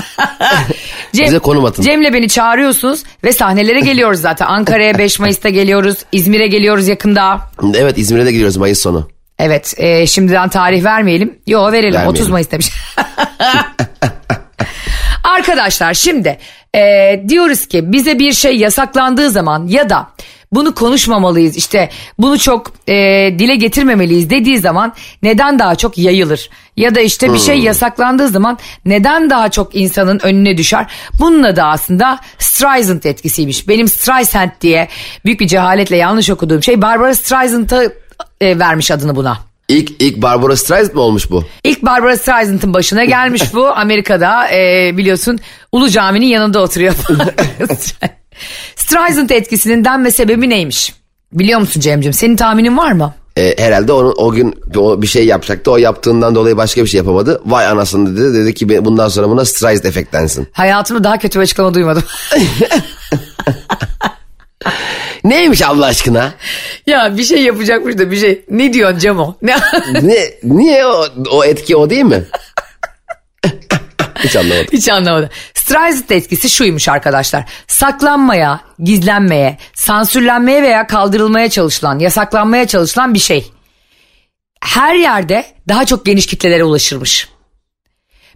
[1.13, 1.83] Cem, Bize konum atın.
[1.83, 4.45] Cem'le beni çağırıyorsunuz ve sahnelere geliyoruz zaten.
[4.45, 5.97] Ankara'ya 5 Mayıs'ta geliyoruz.
[6.11, 7.39] İzmir'e geliyoruz yakında.
[7.75, 9.07] Evet İzmir'e de gidiyoruz Mayıs sonu.
[9.39, 11.39] Evet e, şimdiden tarih vermeyelim.
[11.47, 12.09] Yo verelim Vermeyelim.
[12.09, 12.69] 30 Mayıs demiş.
[15.27, 16.37] Arkadaşlar şimdi
[16.75, 16.81] e,
[17.27, 20.07] diyoruz ki bize bir şey yasaklandığı zaman ya da
[20.51, 22.93] bunu konuşmamalıyız işte bunu çok e,
[23.39, 26.49] dile getirmemeliyiz dediği zaman neden daha çok yayılır?
[26.77, 27.63] Ya da işte bir şey hmm.
[27.63, 30.85] yasaklandığı zaman neden daha çok insanın önüne düşer?
[31.19, 33.67] Bununla da aslında Streisand etkisiymiş.
[33.67, 34.87] Benim Streisand diye
[35.25, 37.83] büyük bir cehaletle yanlış okuduğum şey Barbara Streisand'a
[38.41, 39.46] e, vermiş adını buna.
[39.69, 41.43] İlk, ilk Barbara Streisand mı olmuş bu?
[41.63, 43.67] İlk Barbara Streisand'ın başına gelmiş bu.
[43.75, 45.39] Amerika'da e, biliyorsun
[45.71, 46.93] Ulu Cami'nin yanında oturuyor.
[48.75, 50.93] Streisand etkisinin denme sebebi neymiş?
[51.33, 52.13] Biliyor musun Cem'ciğim?
[52.13, 53.13] Senin tahminin var mı?
[53.37, 55.71] E, herhalde onu, o gün o bir şey yapacaktı.
[55.71, 57.41] O yaptığından dolayı başka bir şey yapamadı.
[57.45, 58.33] Vay anasını dedi.
[58.33, 60.47] Dedi ki bundan sonra buna Streisand efekt densin.
[60.51, 62.03] Hayatımda daha kötü bir açıklama duymadım.
[65.23, 66.33] Neymiş Allah aşkına?
[66.87, 68.45] Ya bir şey yapacakmış da bir şey.
[68.49, 69.35] Ne diyorsun Cemo?
[69.41, 69.55] Ne?
[70.01, 72.23] ne niye o, o etki o değil mi?
[74.23, 74.67] Hiç anlamadım.
[74.71, 75.29] Hiç anlamadım.
[75.53, 77.45] Streisand etkisi şuymuş arkadaşlar.
[77.67, 83.51] Saklanmaya, gizlenmeye, sansürlenmeye veya kaldırılmaya çalışılan, yasaklanmaya çalışılan bir şey.
[84.61, 87.29] Her yerde daha çok geniş kitlelere ulaşırmış.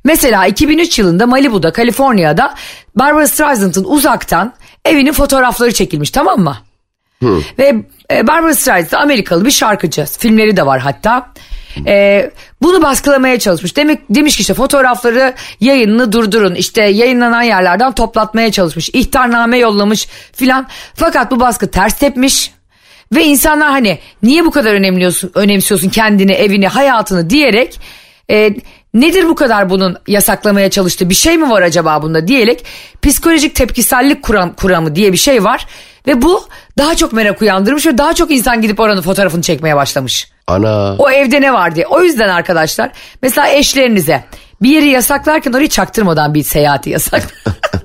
[0.03, 2.55] Mesela 2003 yılında Malibu'da, Kaliforniya'da
[2.95, 4.53] Barbara Streisand'ın uzaktan
[4.85, 6.57] evinin fotoğrafları çekilmiş tamam mı?
[7.19, 7.39] Hmm.
[7.59, 7.75] Ve
[8.11, 10.05] e, Barbara Streisand Amerikalı bir şarkıcı.
[10.05, 11.29] Filmleri de var hatta.
[11.87, 13.77] E, bunu baskılamaya çalışmış.
[13.77, 16.55] Demek demiş ki işte fotoğrafları yayınını durdurun.
[16.55, 18.89] İşte yayınlanan yerlerden toplatmaya çalışmış.
[18.93, 20.67] İhtarname yollamış filan.
[20.95, 22.51] Fakat bu baskı ters tepmiş.
[23.15, 27.79] Ve insanlar hani niye bu kadar önemliyorsun, önemsiyorsun kendini, evini, hayatını diyerek
[28.29, 28.55] e,
[28.93, 32.65] nedir bu kadar bunun yasaklamaya çalıştığı bir şey mi var acaba bunda diyerek
[33.01, 35.67] psikolojik tepkisellik kuram, kuramı diye bir şey var.
[36.07, 36.43] Ve bu
[36.77, 40.31] daha çok merak uyandırmış ve daha çok insan gidip oranın fotoğrafını çekmeye başlamış.
[40.47, 40.95] Ana.
[40.97, 41.87] O evde ne var diye.
[41.87, 44.23] O yüzden arkadaşlar mesela eşlerinize
[44.61, 47.27] bir yeri yasaklarken orayı çaktırmadan bir seyahati yasak.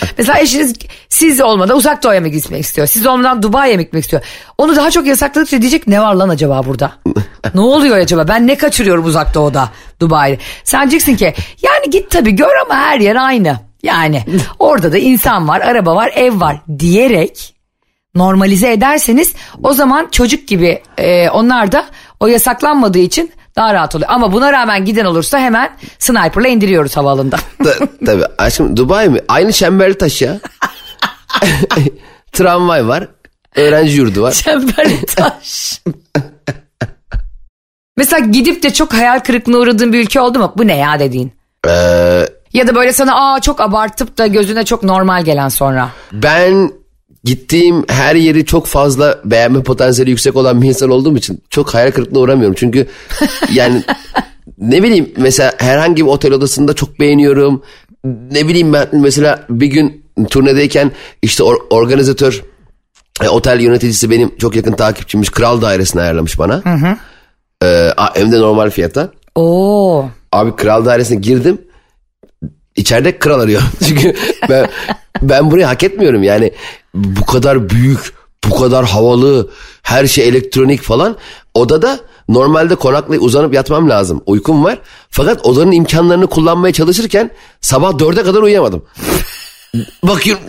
[0.18, 0.74] Mesela eşiniz
[1.08, 2.86] siz olmadan uzak doğuya mı gitmek istiyor?
[2.86, 4.22] Siz olmadan Dubai'ye mi gitmek istiyor?
[4.58, 6.92] Onu daha çok yasakladıkça diyecek ne var lan acaba burada?
[7.54, 8.28] ne oluyor acaba?
[8.28, 10.38] Ben ne kaçırıyorum uzak doğuda Dubai'de?
[10.64, 13.56] Sen diyeceksin ki yani git tabii gör ama her yer aynı.
[13.82, 14.24] Yani
[14.58, 17.54] orada da insan var, araba var, ev var diyerek
[18.14, 21.86] normalize ederseniz o zaman çocuk gibi e, onlar da
[22.20, 24.10] o yasaklanmadığı için daha rahat oluyor.
[24.12, 27.36] Ama buna rağmen giden olursa hemen sniperla indiriyoruz havaalanında.
[28.06, 29.20] Tabii aşkım Dubai mi?
[29.28, 30.36] Aynı çemberli taş ya.
[32.32, 33.08] Tramvay var.
[33.56, 34.32] Öğrenci yurdu var.
[34.32, 35.82] Çemberli taş.
[37.96, 40.52] Mesela gidip de çok hayal kırıklığına uğradığın bir ülke oldu mu?
[40.56, 41.32] Bu ne ya dediğin?
[41.68, 45.88] Ee, ya da böyle sana aa çok abartıp da gözüne çok normal gelen sonra.
[46.12, 46.72] Ben
[47.26, 51.90] gittiğim her yeri çok fazla beğenme potansiyeli yüksek olan bir insan olduğum için çok hayal
[51.90, 52.56] kırıklığına uğramıyorum.
[52.58, 52.86] Çünkü
[53.52, 53.82] yani
[54.58, 57.62] ne bileyim mesela herhangi bir otel odasında çok beğeniyorum.
[58.30, 62.42] Ne bileyim ben mesela bir gün turnedeyken işte or, organizatör
[63.22, 66.62] e, otel yöneticisi benim çok yakın takipçimmiş kral dairesini ayarlamış bana.
[66.64, 66.96] Hı hı.
[67.64, 69.10] Ee, hem de normal fiyata.
[69.34, 70.08] Oo.
[70.32, 71.58] Abi kral dairesine girdim.
[72.76, 73.62] İçeride kral arıyor.
[73.88, 74.14] Çünkü
[74.48, 74.68] ben,
[75.22, 76.52] ben burayı hak etmiyorum yani
[76.94, 78.14] bu kadar büyük,
[78.50, 79.50] bu kadar havalı,
[79.82, 81.16] her şey elektronik falan.
[81.54, 84.22] Odada normalde konaklayıp uzanıp yatmam lazım.
[84.26, 84.78] Uykum var.
[85.10, 88.82] Fakat odanın imkanlarını kullanmaya çalışırken sabah dörde kadar uyuyamadım.
[90.02, 90.44] Bakıyorum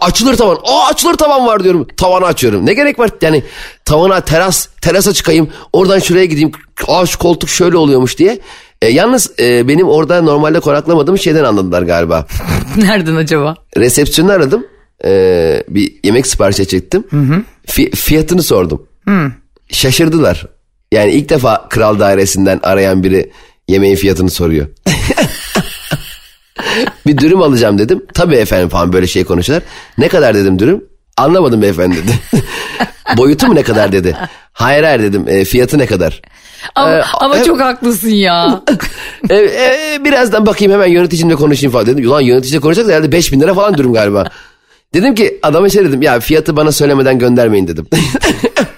[0.00, 0.58] açılır tavan.
[0.64, 1.86] Aa açılır tavan var diyorum.
[1.96, 2.66] Tavanı açıyorum.
[2.66, 3.44] Ne gerek var yani
[3.84, 5.48] tavana teras terasa çıkayım.
[5.72, 6.52] Oradan şuraya gideyim.
[6.88, 8.40] Aa şu koltuk şöyle oluyormuş diye.
[8.82, 12.26] E, yalnız e, benim orada normalde konaklamadığım şeyden anladılar galiba.
[12.76, 13.56] Nereden acaba?
[13.76, 14.66] Resepsiyonu aradım.
[15.04, 17.04] E, bir yemek sipariş edecektim.
[17.10, 17.42] Hı hı.
[17.66, 18.86] Fi, fiyatını sordum.
[19.08, 19.32] Hı.
[19.68, 20.46] Şaşırdılar.
[20.92, 23.30] Yani ilk defa kral dairesinden arayan biri
[23.68, 24.66] yemeğin fiyatını soruyor.
[27.06, 28.06] bir dürüm alacağım dedim.
[28.14, 29.68] Tabii efendim falan böyle şey konuşuyorlar.
[29.98, 30.84] Ne kadar dedim dürüm?
[31.20, 32.12] Anlamadım beyefendi dedi.
[33.16, 34.16] Boyutu mu ne kadar dedi.
[34.52, 36.22] Hayır hayır dedim e, fiyatı ne kadar.
[36.74, 38.62] Ama, ee, ama e, çok haklısın ya.
[39.30, 42.08] e, e, birazdan bakayım hemen yöneticimle konuşayım falan dedim.
[42.08, 44.24] Ulan yöneticiyle konuşacak da herhalde 5 bin lira falan durum galiba.
[44.94, 47.86] dedim ki adama şey dedim ya fiyatı bana söylemeden göndermeyin dedim.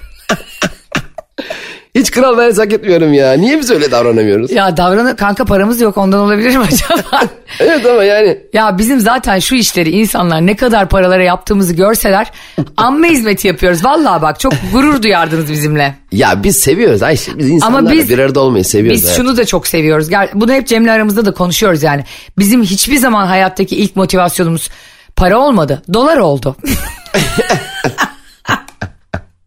[1.94, 3.32] Hiç kral ben hak etmiyorum ya.
[3.32, 4.50] Niye biz öyle davranamıyoruz?
[4.50, 7.22] Ya davranı kanka paramız yok ondan olabilir mi acaba?
[7.60, 8.38] evet ama yani.
[8.52, 12.30] Ya bizim zaten şu işleri insanlar ne kadar paralara yaptığımızı görseler
[12.76, 13.84] amma hizmeti yapıyoruz.
[13.84, 15.94] Vallahi bak çok gurur duyardınız bizimle.
[16.12, 17.38] Ya biz seviyoruz Ayşe.
[17.38, 19.02] Biz insanlarla ama biz, bir arada olmayı seviyoruz.
[19.02, 19.16] Biz evet.
[19.16, 20.08] şunu da çok seviyoruz.
[20.34, 22.04] Bunu hep Cem'le aramızda da konuşuyoruz yani.
[22.38, 24.70] Bizim hiçbir zaman hayattaki ilk motivasyonumuz
[25.16, 25.82] para olmadı.
[25.92, 26.56] Dolar oldu.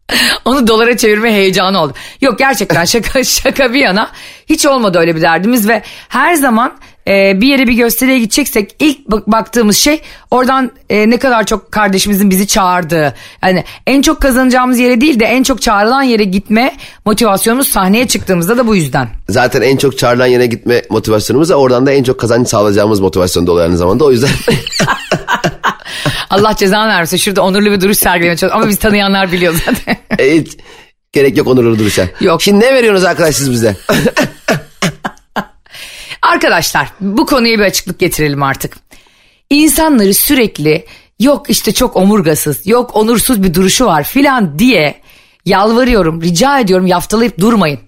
[0.44, 1.92] Onu dolara çevirme heyecanı oldu.
[2.20, 4.10] Yok gerçekten şaka şaka bir yana
[4.46, 6.72] hiç olmadı öyle bir derdimiz ve her zaman
[7.08, 12.30] e, bir yere bir gösteriye gideceksek ilk baktığımız şey oradan e, ne kadar çok kardeşimizin
[12.30, 13.14] bizi çağırdığı.
[13.42, 18.58] Yani en çok kazanacağımız yere değil de en çok çağrılan yere gitme motivasyonumuz sahneye çıktığımızda
[18.58, 19.08] da bu yüzden.
[19.28, 23.46] Zaten en çok çağrılan yere gitme motivasyonumuz da oradan da en çok kazanç sağlayacağımız motivasyon
[23.46, 24.30] da oluyor aynı zamanda o yüzden.
[26.30, 27.16] Allah cezanı versin.
[27.16, 28.60] Şurada onurlu bir duruş sergilemeye çalışıyor.
[28.60, 29.96] Ama biz tanıyanlar biliyor zaten.
[30.40, 30.56] Hiç
[31.12, 32.08] gerek yok onurlu duruşa.
[32.20, 32.42] Yok.
[32.42, 33.76] Şimdi ne veriyorsunuz arkadaş siz bize?
[36.22, 38.76] Arkadaşlar bu konuya bir açıklık getirelim artık.
[39.50, 40.86] İnsanları sürekli
[41.20, 45.00] yok işte çok omurgasız, yok onursuz bir duruşu var filan diye
[45.44, 47.80] yalvarıyorum, rica ediyorum yaftalayıp durmayın.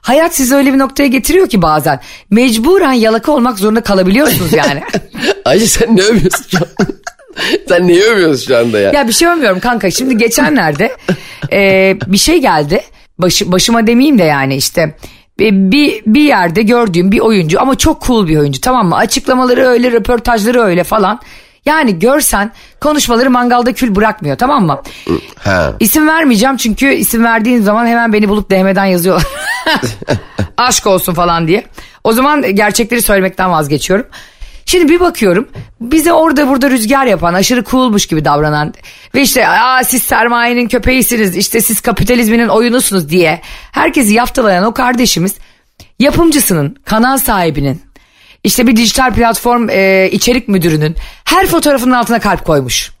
[0.00, 2.00] Hayat sizi öyle bir noktaya getiriyor ki bazen.
[2.30, 4.82] Mecburen yalaka olmak zorunda kalabiliyorsunuz yani.
[5.44, 6.60] Ayşe sen ne övüyorsun?
[7.68, 8.92] Sen niye övüyorsun şu anda ya?
[8.92, 9.90] Ya bir şey övmüyorum kanka.
[9.90, 10.96] Şimdi geçenlerde
[11.52, 12.80] e, bir şey geldi.
[13.18, 14.94] Başı, başıma demeyeyim de yani işte
[15.40, 18.96] bir, bir yerde gördüğüm bir oyuncu ama çok cool bir oyuncu tamam mı?
[18.96, 21.20] Açıklamaları öyle, röportajları öyle falan.
[21.64, 24.82] Yani görsen konuşmaları mangalda kül bırakmıyor tamam mı?
[25.38, 25.72] Ha.
[25.80, 29.26] İsim vermeyeceğim çünkü isim verdiğin zaman hemen beni bulup DM'den yazıyorlar.
[30.56, 31.64] Aşk olsun falan diye.
[32.04, 34.06] O zaman gerçekleri söylemekten vazgeçiyorum.
[34.68, 35.48] Şimdi bir bakıyorum
[35.80, 38.74] bize orada burada rüzgar yapan aşırı coolmuş gibi davranan
[39.14, 43.40] ve işte Aa, siz sermayenin köpeğisiniz işte siz kapitalizminin oyunusunuz diye
[43.72, 45.34] herkesi yaftalayan o kardeşimiz
[45.98, 47.82] yapımcısının kanal sahibinin
[48.44, 52.92] işte bir dijital platform e, içerik müdürünün her fotoğrafının altına kalp koymuş.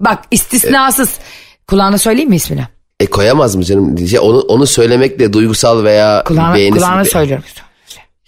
[0.00, 1.08] Bak istisnasız.
[1.08, 1.22] E,
[1.66, 2.64] Kulağına söyleyeyim mi ismini?
[3.00, 4.08] E koyamaz mı canım?
[4.08, 6.78] Şey, onu, onu söylemekle duygusal veya kulağına, beğenisi...
[6.80, 7.44] Kulağına söylüyorum.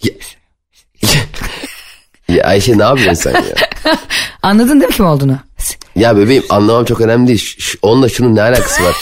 [0.03, 0.11] Ya,
[2.29, 3.41] ya Ayşe ne yapıyorsun sen ya?
[4.41, 5.37] Anladın değil mi kim olduğunu?
[5.95, 7.39] Ya bebeğim anlamam çok önemli değil.
[7.59, 8.95] Ş- onunla şunun ne alakası var?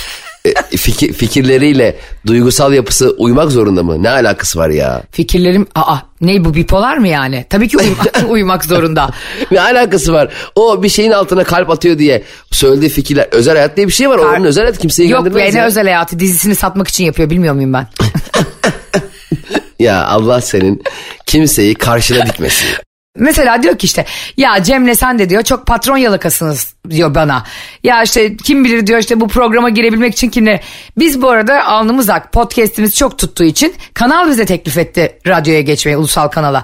[0.71, 1.95] E, fikir, fikirleriyle
[2.27, 4.03] duygusal yapısı uymak zorunda mı?
[4.03, 5.03] Ne alakası var ya?
[5.11, 7.45] Fikirlerim aa ne bu bipolar mı yani?
[7.49, 9.09] Tabii ki uyuma, uyumak zorunda.
[9.51, 10.29] ne alakası var?
[10.55, 14.21] O bir şeyin altına kalp atıyor diye söylediği fikirler özel hayat diye bir şey var.
[14.21, 17.53] Kar- Onun özel hayatı kimseyi Yok be ne özel hayatı dizisini satmak için yapıyor bilmiyor
[17.53, 17.87] muyum ben?
[19.79, 20.83] ya Allah senin
[21.25, 22.67] kimseyi karşına dikmesin.
[23.15, 24.05] Mesela diyor ki işte
[24.37, 27.43] ya Cem'le sen de diyor çok patron yalakasınız diyor bana.
[27.83, 30.61] Ya işte kim bilir diyor işte bu programa girebilmek için kimle.
[30.97, 35.97] Biz bu arada alnımız ak podcast'imiz çok tuttuğu için kanal bize teklif etti radyoya geçmeyi
[35.97, 36.63] ulusal kanala.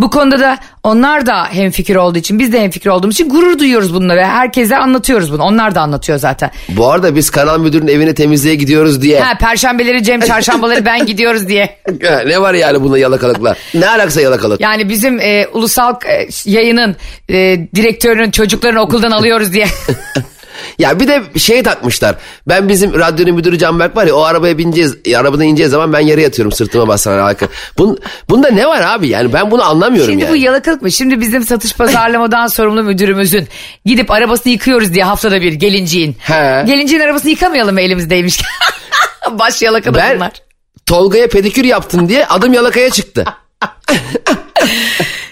[0.00, 3.94] Bu konuda da onlar da hemfikir olduğu için biz de hemfikir olduğumuz için gurur duyuyoruz
[3.94, 5.42] bununla ve herkese anlatıyoruz bunu.
[5.42, 6.50] Onlar da anlatıyor zaten.
[6.68, 9.20] Bu arada biz kanal müdürünün evine temizliğe gidiyoruz diye.
[9.20, 11.78] Ha perşembeleri Cem çarşambaları ben gidiyoruz diye.
[12.26, 13.54] ne var yani bunda yalakalıkla?
[13.74, 14.60] Ne alakası yalakalık?
[14.60, 16.96] Yani bizim e, ulusal e, yayının
[17.30, 17.34] e,
[17.74, 19.66] direktörünün çocuklarını okuldan alıyoruz diye.
[20.78, 22.16] Ya bir de şey takmışlar.
[22.48, 24.96] Ben bizim radyonun müdürü Canberk var ya o arabaya bineceğiz.
[25.16, 27.24] Arabadan ineceğiz zaman ben yere yatıyorum sırtıma basarak.
[27.24, 27.46] Arka.
[27.78, 27.98] Bun,
[28.30, 30.32] bunda ne var abi yani ben bunu anlamıyorum Şimdi yani.
[30.32, 30.92] bu yalakalık mı?
[30.92, 33.48] Şimdi bizim satış pazarlamadan sorumlu müdürümüzün
[33.84, 36.16] gidip arabasını yıkıyoruz diye haftada bir gelinciğin.
[36.18, 36.64] He.
[36.66, 38.40] Gelinciğin arabasını yıkamayalım mı elimizdeymiş?
[39.30, 40.32] Baş yalaka da bunlar.
[40.86, 43.24] Tolga'ya pedikür yaptın diye adım yalakaya çıktı.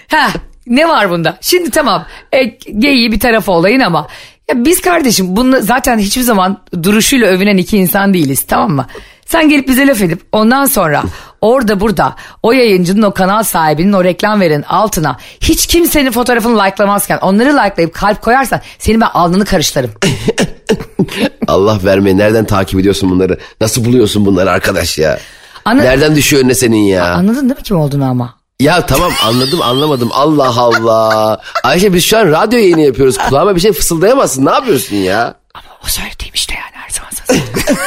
[0.07, 0.27] ha,
[0.67, 1.37] ne var bunda?
[1.41, 2.43] Şimdi tamam e,
[2.79, 4.07] geyiği bir tarafa olayın ama
[4.49, 8.85] ya biz kardeşim bunu zaten hiçbir zaman duruşuyla övünen iki insan değiliz tamam mı?
[9.25, 11.03] Sen gelip bize laf edip ondan sonra
[11.41, 17.17] orada burada o yayıncının o kanal sahibinin o reklam verin altına hiç kimsenin fotoğrafını likelamazken
[17.17, 19.91] onları likelayıp kalp koyarsan senin ben alnını karışlarım.
[21.47, 23.37] Allah verme nereden takip ediyorsun bunları?
[23.61, 25.19] Nasıl buluyorsun bunları arkadaş ya?
[25.65, 25.83] Anı...
[25.83, 27.05] Nereden düşüyor önüne senin ya?
[27.05, 28.36] Anladın değil mi kim olduğunu ama?
[28.59, 31.41] Ya tamam anladım anlamadım Allah Allah.
[31.63, 33.17] Ayşe biz şu an radyo yayını yapıyoruz.
[33.17, 34.45] Kulağıma bir şey fısıldayamazsın.
[34.45, 35.35] Ne yapıyorsun ya?
[35.53, 37.11] Ama o söylediğim işte yani her zaman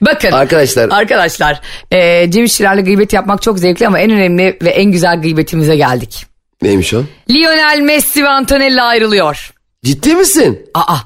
[0.00, 1.60] Bakın arkadaşlar arkadaşlar
[1.90, 6.26] e, Cem İşçilerle gıybet yapmak çok zevkli ama en önemli ve en güzel gıybetimize geldik.
[6.62, 7.02] Neymiş o?
[7.30, 9.52] Lionel Messi ve Antonella ayrılıyor.
[9.84, 10.70] Ciddi misin?
[10.74, 10.96] Aa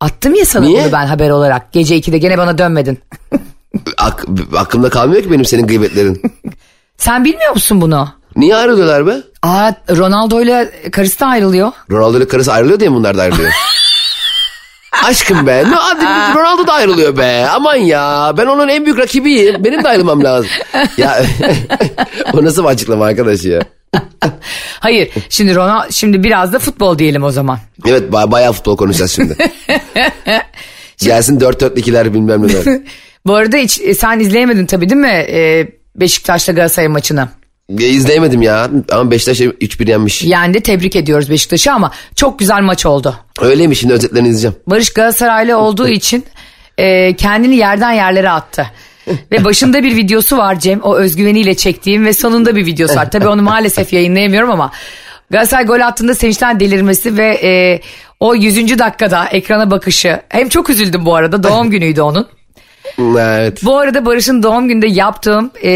[0.00, 0.84] Attım ya sana Niye?
[0.84, 1.72] bunu ben haber olarak.
[1.72, 2.98] Gece 2'de gene bana dönmedin.
[3.98, 4.24] Ak,
[4.56, 6.22] aklımda kalmıyor ki benim senin gıybetlerin.
[6.98, 8.08] Sen bilmiyor musun bunu?
[8.36, 9.16] Niye ayrılıyorlar be?
[9.42, 11.72] Aa Ronaldo ile karısı da ayrılıyor.
[11.90, 13.50] Ronaldo ile karısı ayrılıyor diye bunlar da ayrılıyor?
[15.04, 15.64] Aşkım be.
[15.70, 16.04] Ne, hadi
[16.38, 17.46] Ronaldo da ayrılıyor be.
[17.54, 18.34] Aman ya.
[18.38, 19.64] Ben onun en büyük rakibiyim.
[19.64, 20.50] Benim de ayrılmam lazım.
[20.96, 21.22] Ya
[22.32, 23.62] o nasıl bir açıklama arkadaş ya?
[24.80, 27.58] Hayır şimdi Ronaldo şimdi biraz da futbol diyelim o zaman.
[27.86, 29.36] Evet baya, bayağı futbol konuşacağız şimdi.
[30.98, 32.80] Gelsin 4-4-2'ler bilmem neler.
[33.26, 35.68] Bu arada hiç, e, sen izleyemedin tabii değil mi e,
[36.00, 37.28] Beşiktaş'la Galatasaray maçını?
[37.68, 40.22] Ya, izleyemedim ya ama Beşiktaş 3-1 yenmiş.
[40.24, 43.16] Yani de tebrik ediyoruz Beşiktaş'ı ama çok güzel maç oldu.
[43.40, 44.56] Öyleymiş şimdi özetlerini izleyeceğim.
[44.66, 46.24] Barış Galatasaraylı olduğu için
[46.78, 48.66] e, kendini yerden yerlere attı.
[49.32, 53.10] ve başında bir videosu var Cem o özgüveniyle çektiğim ve sonunda bir videosu var.
[53.10, 54.72] Tabii onu maalesef yayınlayamıyorum ama
[55.30, 57.80] Galatasaray gol attığında sevinçten delirmesi ve e,
[58.20, 58.78] o 100.
[58.78, 62.26] dakikada ekrana bakışı hem çok üzüldüm bu arada doğum günüydü onun.
[62.98, 63.64] Evet.
[63.64, 65.70] Bu arada Barış'ın doğum günde yaptığım e,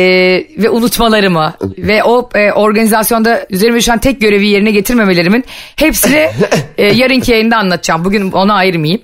[0.59, 5.45] ve unutmalarımı ve o e, organizasyonda üzerime düşen tek görevi yerine getirmemelerimin
[5.77, 6.31] hepsini
[6.79, 8.05] e, yarınki yayında anlatacağım.
[8.05, 9.03] Bugün ona ayırmayayım.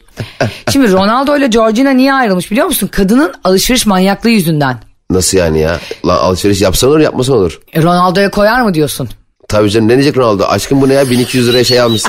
[0.72, 2.86] Şimdi Ronaldo ile Georgina niye ayrılmış biliyor musun?
[2.86, 4.76] Kadının alışveriş manyaklığı yüzünden.
[5.10, 5.80] Nasıl yani ya?
[6.06, 7.60] Lan alışveriş yapsan olur yapmasan olur.
[7.72, 9.08] E, Ronaldo'ya koyar mı diyorsun?
[9.48, 10.44] Tabii canım ne diyecek Ronaldo?
[10.44, 12.02] Aşkım bu ne ya 1200 liraya şey almış.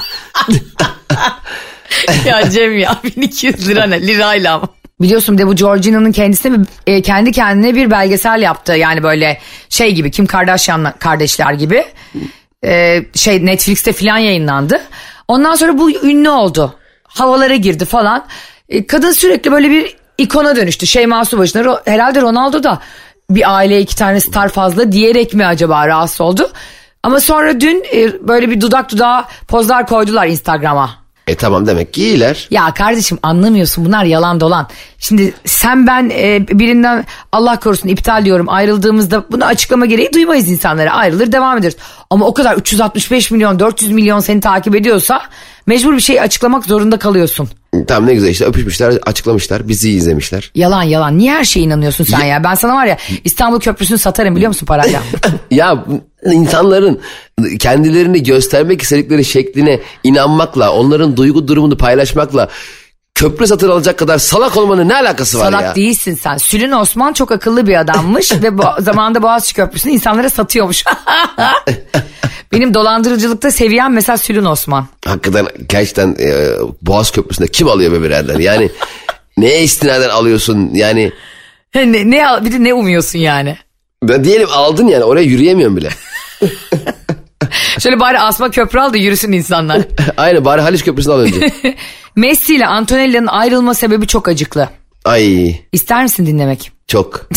[2.26, 4.68] ya Cem ya 1200 lira ne lirayla ama.
[5.02, 6.52] Biliyorsun de bu Georgina'nın kendisi
[6.88, 8.74] e, kendi kendine bir belgesel yaptı.
[8.74, 9.39] Yani böyle
[9.70, 11.86] şey gibi Kim Kardashian kardeşler gibi.
[12.66, 14.82] E, şey Netflix'te filan yayınlandı.
[15.28, 16.76] Ondan sonra bu ünlü oldu.
[17.04, 18.26] Havalara girdi falan.
[18.70, 20.88] E, kadın sürekli böyle bir ikona dönüştü.
[20.88, 22.80] Şey Subaşı'na herhalde Ronaldo da
[23.30, 26.50] bir aile iki tane star fazla diyerek mi acaba rahatsız oldu?
[27.04, 30.89] Ama sonra dün e, böyle bir dudak dudağa pozlar koydular Instagram'a.
[31.30, 32.47] E tamam demek ki iyiler.
[32.51, 34.67] Ya kardeşim anlamıyorsun bunlar yalan dolan.
[34.99, 40.91] Şimdi sen ben e, birinden Allah korusun iptal diyorum ayrıldığımızda bunu açıklama gereği duymayız insanlara
[40.91, 41.75] ayrılır devam ederiz.
[42.09, 45.21] Ama o kadar 365 milyon 400 milyon seni takip ediyorsa
[45.65, 47.49] mecbur bir şey açıklamak zorunda kalıyorsun.
[47.88, 50.51] Tamam ne güzel işte öpüşmüşler açıklamışlar bizi izlemişler.
[50.55, 52.43] Yalan yalan niye her şeye inanıyorsun sen ya?
[52.43, 55.03] Ben sana var ya İstanbul Köprüsü'nü satarım biliyor musun parayla?
[55.51, 55.86] Ya
[56.26, 56.99] insanların
[57.59, 62.49] kendilerini göstermek istedikleri şekline inanmakla onların duygu durumunu paylaşmakla
[63.20, 65.76] köprü satın alacak kadar salak olmanın ne alakası var Salak ya?
[65.76, 66.38] değilsin sen.
[66.38, 70.84] Sülün Osman çok akıllı bir adammış ve bu zamanında Boğaziçi Köprüsü'nü insanlara satıyormuş.
[72.51, 74.88] Benim dolandırıcılıkta seviyem mesela Sülün Osman.
[75.05, 76.47] Hakikaten gerçekten e,
[76.82, 78.39] Boğaz Köprüsü'nde kim alıyor be birader?
[78.39, 78.70] Yani
[79.38, 80.70] neye istinaden alıyorsun?
[80.74, 81.11] Yani
[81.76, 83.57] Ne, ne bir de ne umuyorsun yani?
[84.03, 85.89] ben diyelim aldın yani oraya yürüyemiyorum bile.
[87.80, 89.82] Şöyle bari asma köprü al da yürüsün insanlar.
[90.18, 91.52] Aynı bari Haliç Köprüsü'nü al önce.
[92.16, 94.70] Messi ile Antonella'nın ayrılma sebebi çok acıklı.
[95.06, 96.72] Ay İster misin dinlemek?
[96.88, 97.30] çok.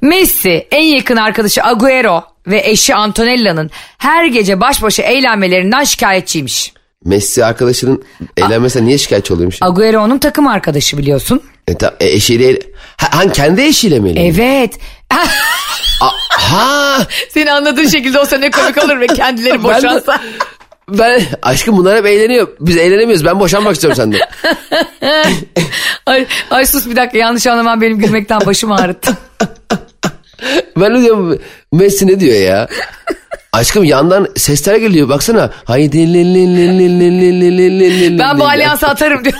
[0.00, 6.72] Messi en yakın arkadaşı Agüero ve eşi Antonella'nın her gece baş başa eğlenmelerinden şikayetçiymiş.
[7.04, 8.02] Messi arkadaşının
[8.36, 9.58] eğlenmesine niye şikayetçi oluyormuş?
[9.60, 11.42] Agüero onun takım arkadaşı biliyorsun.
[11.68, 12.58] E, ta- e, eşiyle...
[12.96, 14.36] Ha, han kendi eşiyle mi eğleniyor?
[14.38, 14.74] Evet.
[16.28, 17.06] Ha.
[17.30, 20.20] Seni anladığın şekilde olsa ne komik olur ve kendileri boşansa.
[20.88, 22.48] Ben, aşkım bunlar hep eğleniyor.
[22.60, 23.24] Biz eğlenemiyoruz.
[23.24, 24.20] Ben boşanmak istiyorum senden.
[26.06, 29.16] ay, ay sus bir dakika yanlış anlamam benim gülmekten başım ağrıttı.
[30.76, 31.38] ben diyorum
[31.72, 32.68] Messi ne diyor ya?
[33.52, 35.50] Aşkım yandan sesler geliyor baksana.
[35.64, 35.98] Haydi
[38.18, 39.36] Ben bu alyansı atarım diyor.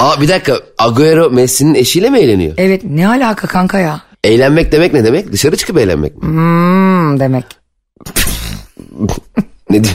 [0.00, 2.54] Aa bir dakika Agüero Messi'nin eşiyle mi eğleniyor?
[2.56, 4.07] Evet ne alaka kanka ya?
[4.24, 5.32] Eğlenmek demek ne demek?
[5.32, 6.22] Dışarı çıkıp eğlenmek mi?
[6.22, 7.44] Hmm, demek.
[9.70, 9.94] Ne diyor?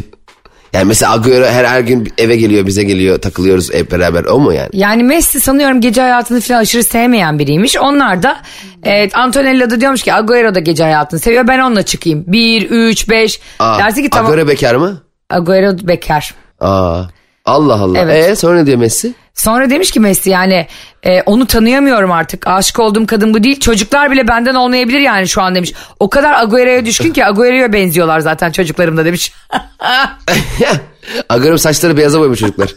[0.73, 4.53] Yani mesela Agüero her her gün eve geliyor bize geliyor takılıyoruz hep beraber o mu
[4.53, 4.69] yani?
[4.73, 7.77] Yani Messi sanıyorum gece hayatını falan aşırı sevmeyen biriymiş.
[7.77, 8.37] Onlar da
[8.83, 12.23] evet, Antonella da diyormuş ki Agüero da gece hayatını seviyor ben onunla çıkayım.
[12.27, 13.39] Bir, üç, beş.
[13.59, 14.31] Aa, Dersi ki tamam.
[14.31, 15.01] Agüero bekar mı?
[15.29, 16.33] Agüero bekar.
[16.59, 17.03] Aa,
[17.45, 17.99] Allah Allah.
[17.99, 18.29] Evet.
[18.29, 19.13] Ee, sonra ne diyor Messi?
[19.33, 20.67] Sonra demiş ki Messi yani
[21.03, 22.47] e, onu tanıyamıyorum artık.
[22.47, 23.59] Aşık olduğum kadın bu değil.
[23.59, 25.73] Çocuklar bile benden olmayabilir yani şu an demiş.
[25.99, 29.33] O kadar Agüero'ya düşkün ki Agüero'ya benziyorlar zaten çocuklarım da demiş.
[31.29, 32.75] Agüero saçları beyaza boyamış çocuklar.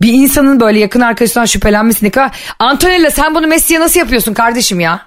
[0.00, 2.30] Bir insanın böyle yakın arkadaşından şüphelenmesi ne kadar...
[2.58, 5.00] Antonella sen bunu Messi'ye nasıl yapıyorsun kardeşim ya?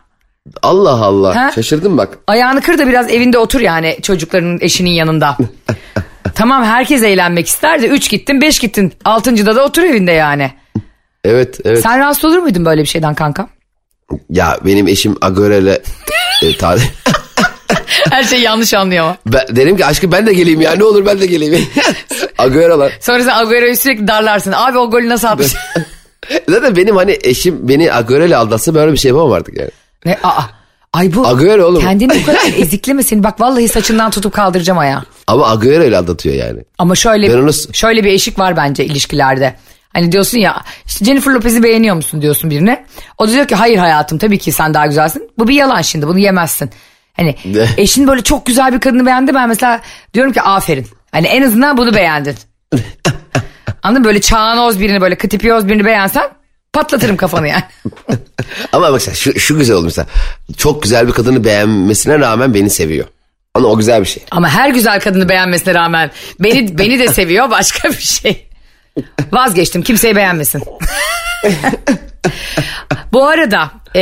[0.61, 1.35] Allah Allah.
[1.35, 1.51] Ha?
[1.55, 2.17] Şaşırdım bak.
[2.27, 5.37] Ayağını kır da biraz evinde otur yani çocukların eşinin yanında.
[6.35, 8.93] tamam herkes eğlenmek ister de 3 gittin 5 gittin.
[9.05, 10.51] Altıncıda da otur evinde yani.
[11.23, 11.81] Evet evet.
[11.83, 13.47] Sen rahatsız olur muydun böyle bir şeyden kanka?
[14.29, 15.73] Ya benim eşim Agüero'yla
[16.43, 16.77] e, ta-
[18.11, 19.15] Her şey yanlış anlıyor.
[19.25, 21.67] ben, derim ki aşkım ben de geleyim ya ne olur ben de geleyim.
[22.37, 22.89] Agüero lan.
[22.99, 24.51] Sonra sen Agüero'yu sürekli darlarsın.
[24.55, 25.53] Abi o golü nasıl atmış?
[26.49, 29.69] Zaten benim hani eşim beni Agüero ile aldatsa böyle bir şey yapamam artık yani.
[30.05, 30.17] ne?
[30.23, 30.41] Aa.
[30.93, 31.81] Ay bu Agüero oğlum.
[31.81, 33.23] kendini bu kadar ezikleme seni.
[33.23, 35.03] Bak vallahi saçından tutup kaldıracağım ayağı.
[35.27, 36.59] Ama Agüero ile aldatıyor yani.
[36.77, 39.55] Ama şöyle Ben onu- şöyle bir eşik var bence ilişkilerde.
[39.93, 42.85] Hani diyorsun ya işte Jennifer Lopez'i beğeniyor musun diyorsun birine.
[43.17, 45.29] O da diyor ki hayır hayatım tabii ki sen daha güzelsin.
[45.37, 46.69] Bu bir yalan şimdi bunu yemezsin.
[47.13, 47.65] Hani Ne?
[47.77, 49.81] eşin böyle çok güzel bir kadını beğendi ben mesela
[50.13, 50.87] diyorum ki aferin.
[51.11, 52.35] Hani en azından bunu beğendin.
[53.83, 54.07] Anladın mı?
[54.07, 56.29] Böyle çağanoz birini böyle kıtipiyoz birini beğensen
[56.77, 57.63] patlatırım kafanı yani.
[58.71, 60.07] Ama bak sen şu, şu güzel olmuş mesela.
[60.57, 63.05] Çok güzel bir kadını beğenmesine rağmen beni seviyor.
[63.53, 64.23] Ama o güzel bir şey.
[64.31, 68.47] Ama her güzel kadını beğenmesine rağmen beni beni de seviyor başka bir şey.
[69.31, 70.63] Vazgeçtim kimseyi beğenmesin.
[73.13, 74.01] Bu arada e,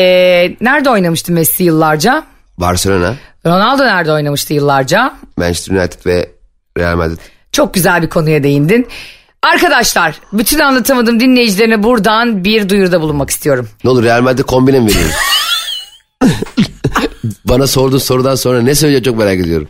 [0.61, 2.23] nerede oynamıştı Messi yıllarca?
[2.57, 3.15] Barcelona,
[3.45, 5.13] Ronaldo nerede oynamıştı yıllarca?
[5.37, 6.29] Manchester United ve
[6.77, 7.19] Real Madrid.
[7.51, 8.87] Çok güzel bir konuya değindin.
[9.45, 13.69] Arkadaşlar bütün anlatamadım dinleyicilerine buradan bir duyuruda bulunmak istiyorum.
[13.83, 15.15] Ne olur Real Madrid kombine mi veriyoruz?
[17.45, 19.67] Bana sorduğun sorudan sonra ne söyleyecek çok merak ediyorum.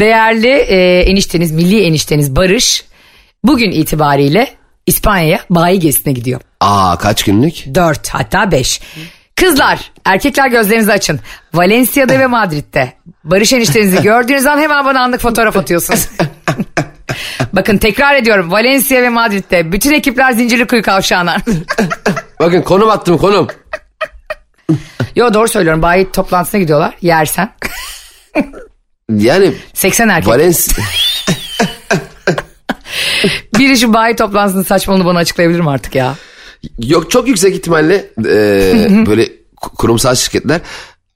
[0.00, 2.84] Değerli e, enişteniz, milli enişteniz Barış
[3.44, 4.48] bugün itibariyle
[4.86, 6.40] İspanya'ya bayi gezisine gidiyor.
[6.60, 7.74] Aa kaç günlük?
[7.74, 8.80] 4 hatta 5.
[9.36, 11.20] Kızlar erkekler gözlerinizi açın.
[11.54, 12.92] Valencia'da ve Madrid'de.
[13.24, 16.08] Barış eniştenizi gördüğünüz an hemen bana anlık fotoğraf atıyorsunuz.
[17.52, 21.36] Bakın tekrar ediyorum Valencia ve Madrid'de bütün ekipler Zincirlikuyu kavşağına.
[22.40, 23.48] Bakın konum attım konum.
[25.16, 27.52] Yo doğru söylüyorum bayi toplantısına gidiyorlar yersen.
[29.16, 30.28] Yani 80 erkek.
[30.28, 30.84] Valencia...
[33.58, 36.14] Biri şu bayi toplantısının saçmalığını bana açıklayabilir mi artık ya?
[36.78, 39.24] Yok çok yüksek ihtimalle e, böyle
[39.56, 40.60] ku- kurumsal şirketler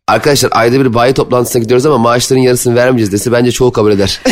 [0.08, 4.20] arkadaşlar ayda bir bayi toplantısına gidiyoruz ama maaşların yarısını vermeyeceğiz dese bence çoğu kabul eder.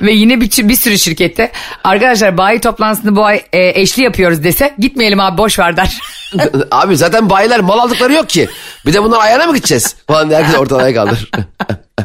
[0.00, 1.52] Ve yine bir, bir sürü şirkette
[1.84, 5.98] arkadaşlar bayi toplantısını bu ay e, eşli yapıyoruz dese gitmeyelim abi boş ver der.
[6.70, 8.48] Abi zaten bayiler mal aldıkları yok ki.
[8.86, 9.96] Bir de bunlar ayağına mı gideceğiz?
[10.06, 11.30] Falan herkes ortalığa kaldır.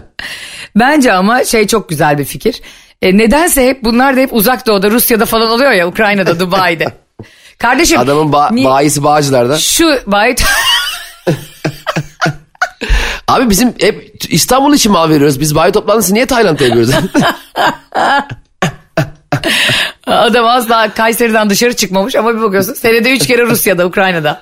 [0.76, 2.62] Bence ama şey çok güzel bir fikir.
[3.02, 6.86] E, nedense hep bunlar da hep uzak doğuda Rusya'da falan oluyor ya Ukrayna'da Dubai'de.
[7.58, 9.58] Kardeşim Adamın ba- bayisi bağcılarda.
[9.58, 10.36] şu bayi
[13.28, 15.40] Abi bizim hep İstanbul için mal veriyoruz.
[15.40, 16.92] Biz bayi toplantısı niye Tayland'da yapıyoruz?
[20.08, 24.42] adam asla Kayseri'den dışarı çıkmamış ama bir bakıyorsun senede üç kere Rusya'da Ukrayna'da.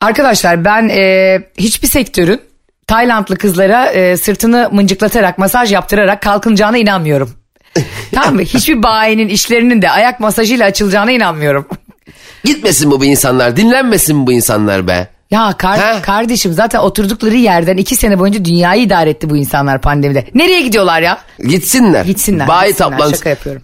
[0.00, 2.40] Arkadaşlar ben e, hiçbir sektörün
[2.86, 7.30] Taylandlı kızlara e, sırtını mıncıklatarak masaj yaptırarak kalkınacağına inanmıyorum.
[8.14, 8.42] tamam mı?
[8.42, 11.68] Hiçbir bayinin işlerinin de ayak masajıyla açılacağına inanmıyorum.
[12.44, 13.56] Gitmesin bu bu insanlar.
[13.56, 15.08] Dinlenmesin bu insanlar be.
[15.30, 16.02] Ya kar- He?
[16.02, 20.26] kardeşim zaten oturdukları yerden iki sene boyunca dünyayı idare etti bu insanlar pandemide.
[20.34, 21.18] Nereye gidiyorlar ya?
[21.48, 22.04] Gitsinler.
[22.04, 22.48] Gitsinler.
[22.48, 22.90] Bayi gitsinler.
[22.90, 23.18] toplantısı.
[23.18, 23.62] Şaka yapıyorum.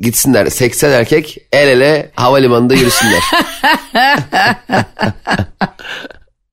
[0.00, 0.46] Gitsinler.
[0.46, 3.22] 80 erkek el ele havalimanında yürüsünler.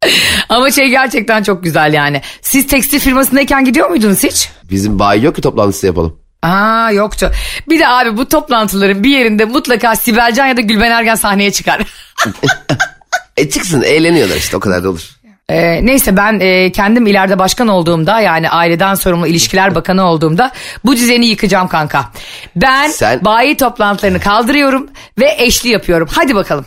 [0.49, 2.22] Ama şey gerçekten çok güzel yani.
[2.41, 4.49] Siz tekstil firmasındayken gidiyor muydunuz hiç?
[4.64, 6.20] Bizim bayi yok ki toplantısı yapalım.
[6.43, 7.32] Aa yoktu.
[7.70, 11.51] Bir de abi bu toplantıların bir yerinde mutlaka Sibel Can ya da Gülben Ergen sahneye
[11.51, 11.82] çıkar.
[13.38, 15.09] E çıksın eğleniyorlar işte o kadar da olur.
[15.49, 20.51] Ee, neyse ben e, kendim ileride başkan olduğumda yani aileden sorumlu ilişkiler bakanı olduğumda
[20.86, 22.11] bu düzeni yıkacağım kanka.
[22.55, 26.07] Ben Sen- bayi toplantılarını kaldırıyorum ve eşli yapıyorum.
[26.11, 26.65] Hadi bakalım.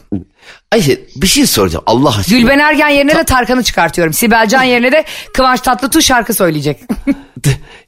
[0.73, 2.39] Ayşe bir şey soracağım Allah aşkına.
[2.39, 4.13] Gülben Ergen yerine de Tarkan'ı çıkartıyorum.
[4.13, 5.05] Sibel Can yerine de
[5.35, 6.81] Kıvanç Tatlıtuğ şarkı söyleyecek.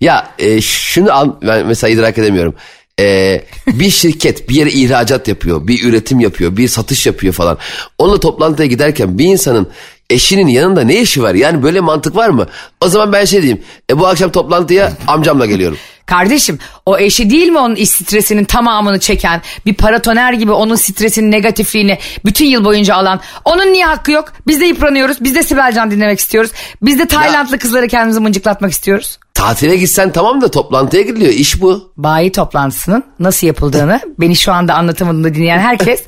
[0.01, 2.55] Ya e, şunu an, ben mesela idrak edemiyorum.
[3.01, 7.59] E, bir şirket bir yere ihracat yapıyor, bir üretim yapıyor, bir satış yapıyor falan.
[7.99, 9.69] Onunla toplantıya giderken bir insanın
[10.11, 11.35] eşinin yanında ne işi var?
[11.35, 12.47] Yani böyle mantık var mı?
[12.81, 13.63] O zaman ben şey diyeyim.
[13.91, 15.79] E, bu akşam toplantıya amcamla geliyorum.
[16.07, 21.31] Kardeşim o eşi değil mi onun iş stresinin tamamını çeken bir paratoner gibi onun stresinin
[21.31, 24.33] negatifliğini bütün yıl boyunca alan onun niye hakkı yok?
[24.47, 26.51] Biz de yıpranıyoruz biz de Sibel Can dinlemek istiyoruz.
[26.83, 29.19] Biz de Taylandlı kızları kendimizi mıncıklatmak istiyoruz.
[29.35, 31.33] Tatile gitsen tamam da toplantıya gidiliyor.
[31.33, 31.93] İş bu.
[31.97, 36.03] Bayi toplantısının nasıl yapıldığını beni şu anda anlatamadığımda dinleyen herkes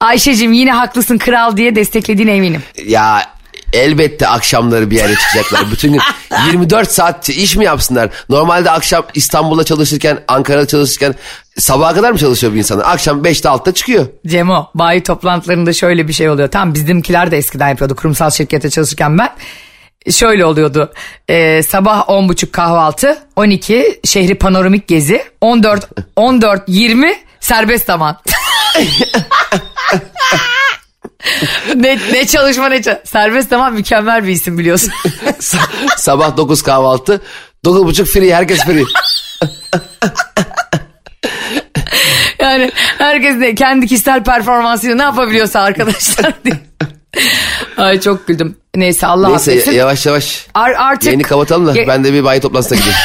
[0.00, 2.62] Ayşe'cim yine haklısın kral diye desteklediğine eminim.
[2.86, 3.22] Ya
[3.72, 5.70] elbette akşamları bir yere çıkacaklar.
[5.72, 6.00] Bütün gün
[6.46, 8.10] 24 saat iş mi yapsınlar?
[8.28, 11.14] Normalde akşam İstanbul'da çalışırken, Ankara'da çalışırken
[11.58, 12.84] sabaha kadar mı çalışıyor bir insanlar?
[12.84, 14.06] Akşam 5'te 6'da çıkıyor.
[14.26, 16.48] Cemo bayi toplantılarında şöyle bir şey oluyor.
[16.48, 19.30] Tam bizimkiler de eskiden yapıyordu kurumsal şirkette çalışırken ben.
[20.10, 20.92] Şöyle oluyordu.
[21.28, 28.16] Ee, sabah 10.30 kahvaltı, 12 şehri panoramik gezi, 14 14 20 serbest zaman.
[31.74, 34.90] ne, ne çalışma ne ça- Serbest zaman mükemmel bir isim biliyorsun.
[35.96, 37.20] Sabah 9 kahvaltı,
[37.64, 38.84] 9.30 free, herkes free.
[42.38, 46.54] yani herkes de kendi kişisel performansıyla ne yapabiliyorsa arkadaşlar diye.
[47.76, 48.56] Ay çok güldüm.
[48.76, 49.72] Neyse Allah Neyse affetsin.
[49.72, 50.46] yavaş yavaş.
[50.54, 52.98] Ar- artık Yayını kapatalım da Ge- ben de bir bayi toplantısına gideyim.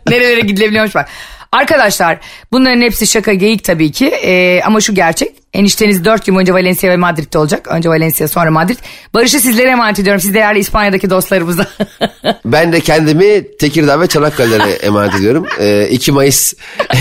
[0.08, 1.08] Nerelere gidilebiliyormuş bak.
[1.52, 2.18] Arkadaşlar
[2.52, 5.40] bunların hepsi şaka geyik tabii ki Ee, ama şu gerçek.
[5.52, 7.68] Enişteniz 4 gün boyunca Valencia ve Madrid'de olacak.
[7.68, 8.78] Önce Valencia sonra Madrid.
[9.14, 10.20] Barış'ı sizlere emanet ediyorum.
[10.20, 11.66] Siz değerli İspanya'daki dostlarımıza.
[12.44, 15.46] Ben de kendimi Tekirdağ ve Çanakkale'lere emanet ediyorum.
[15.60, 16.54] Ee, 2 Mayıs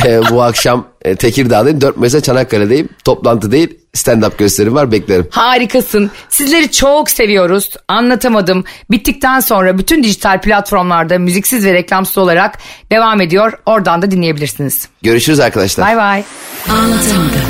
[0.06, 1.82] e, bu akşam e, Tekirdağ'dayım.
[1.82, 2.90] 4 Mayıs'ta Çanakkale'deyim.
[3.04, 5.28] Toplantı değil stand-up gösterim var beklerim.
[5.32, 6.12] Harikasın.
[6.30, 7.70] Sizleri çok seviyoruz.
[7.88, 8.64] Anlatamadım.
[8.92, 12.58] Bittikten sonra bütün dijital platformlarda müziksiz ve reklamsız olarak
[12.92, 13.54] devam ediyor.
[13.66, 14.88] Oradan da dinleyebilirsiniz.
[15.02, 15.88] Görüşürüz arkadaşlar.
[15.88, 16.24] Bay bay.
[16.70, 17.42] Anlatamadım.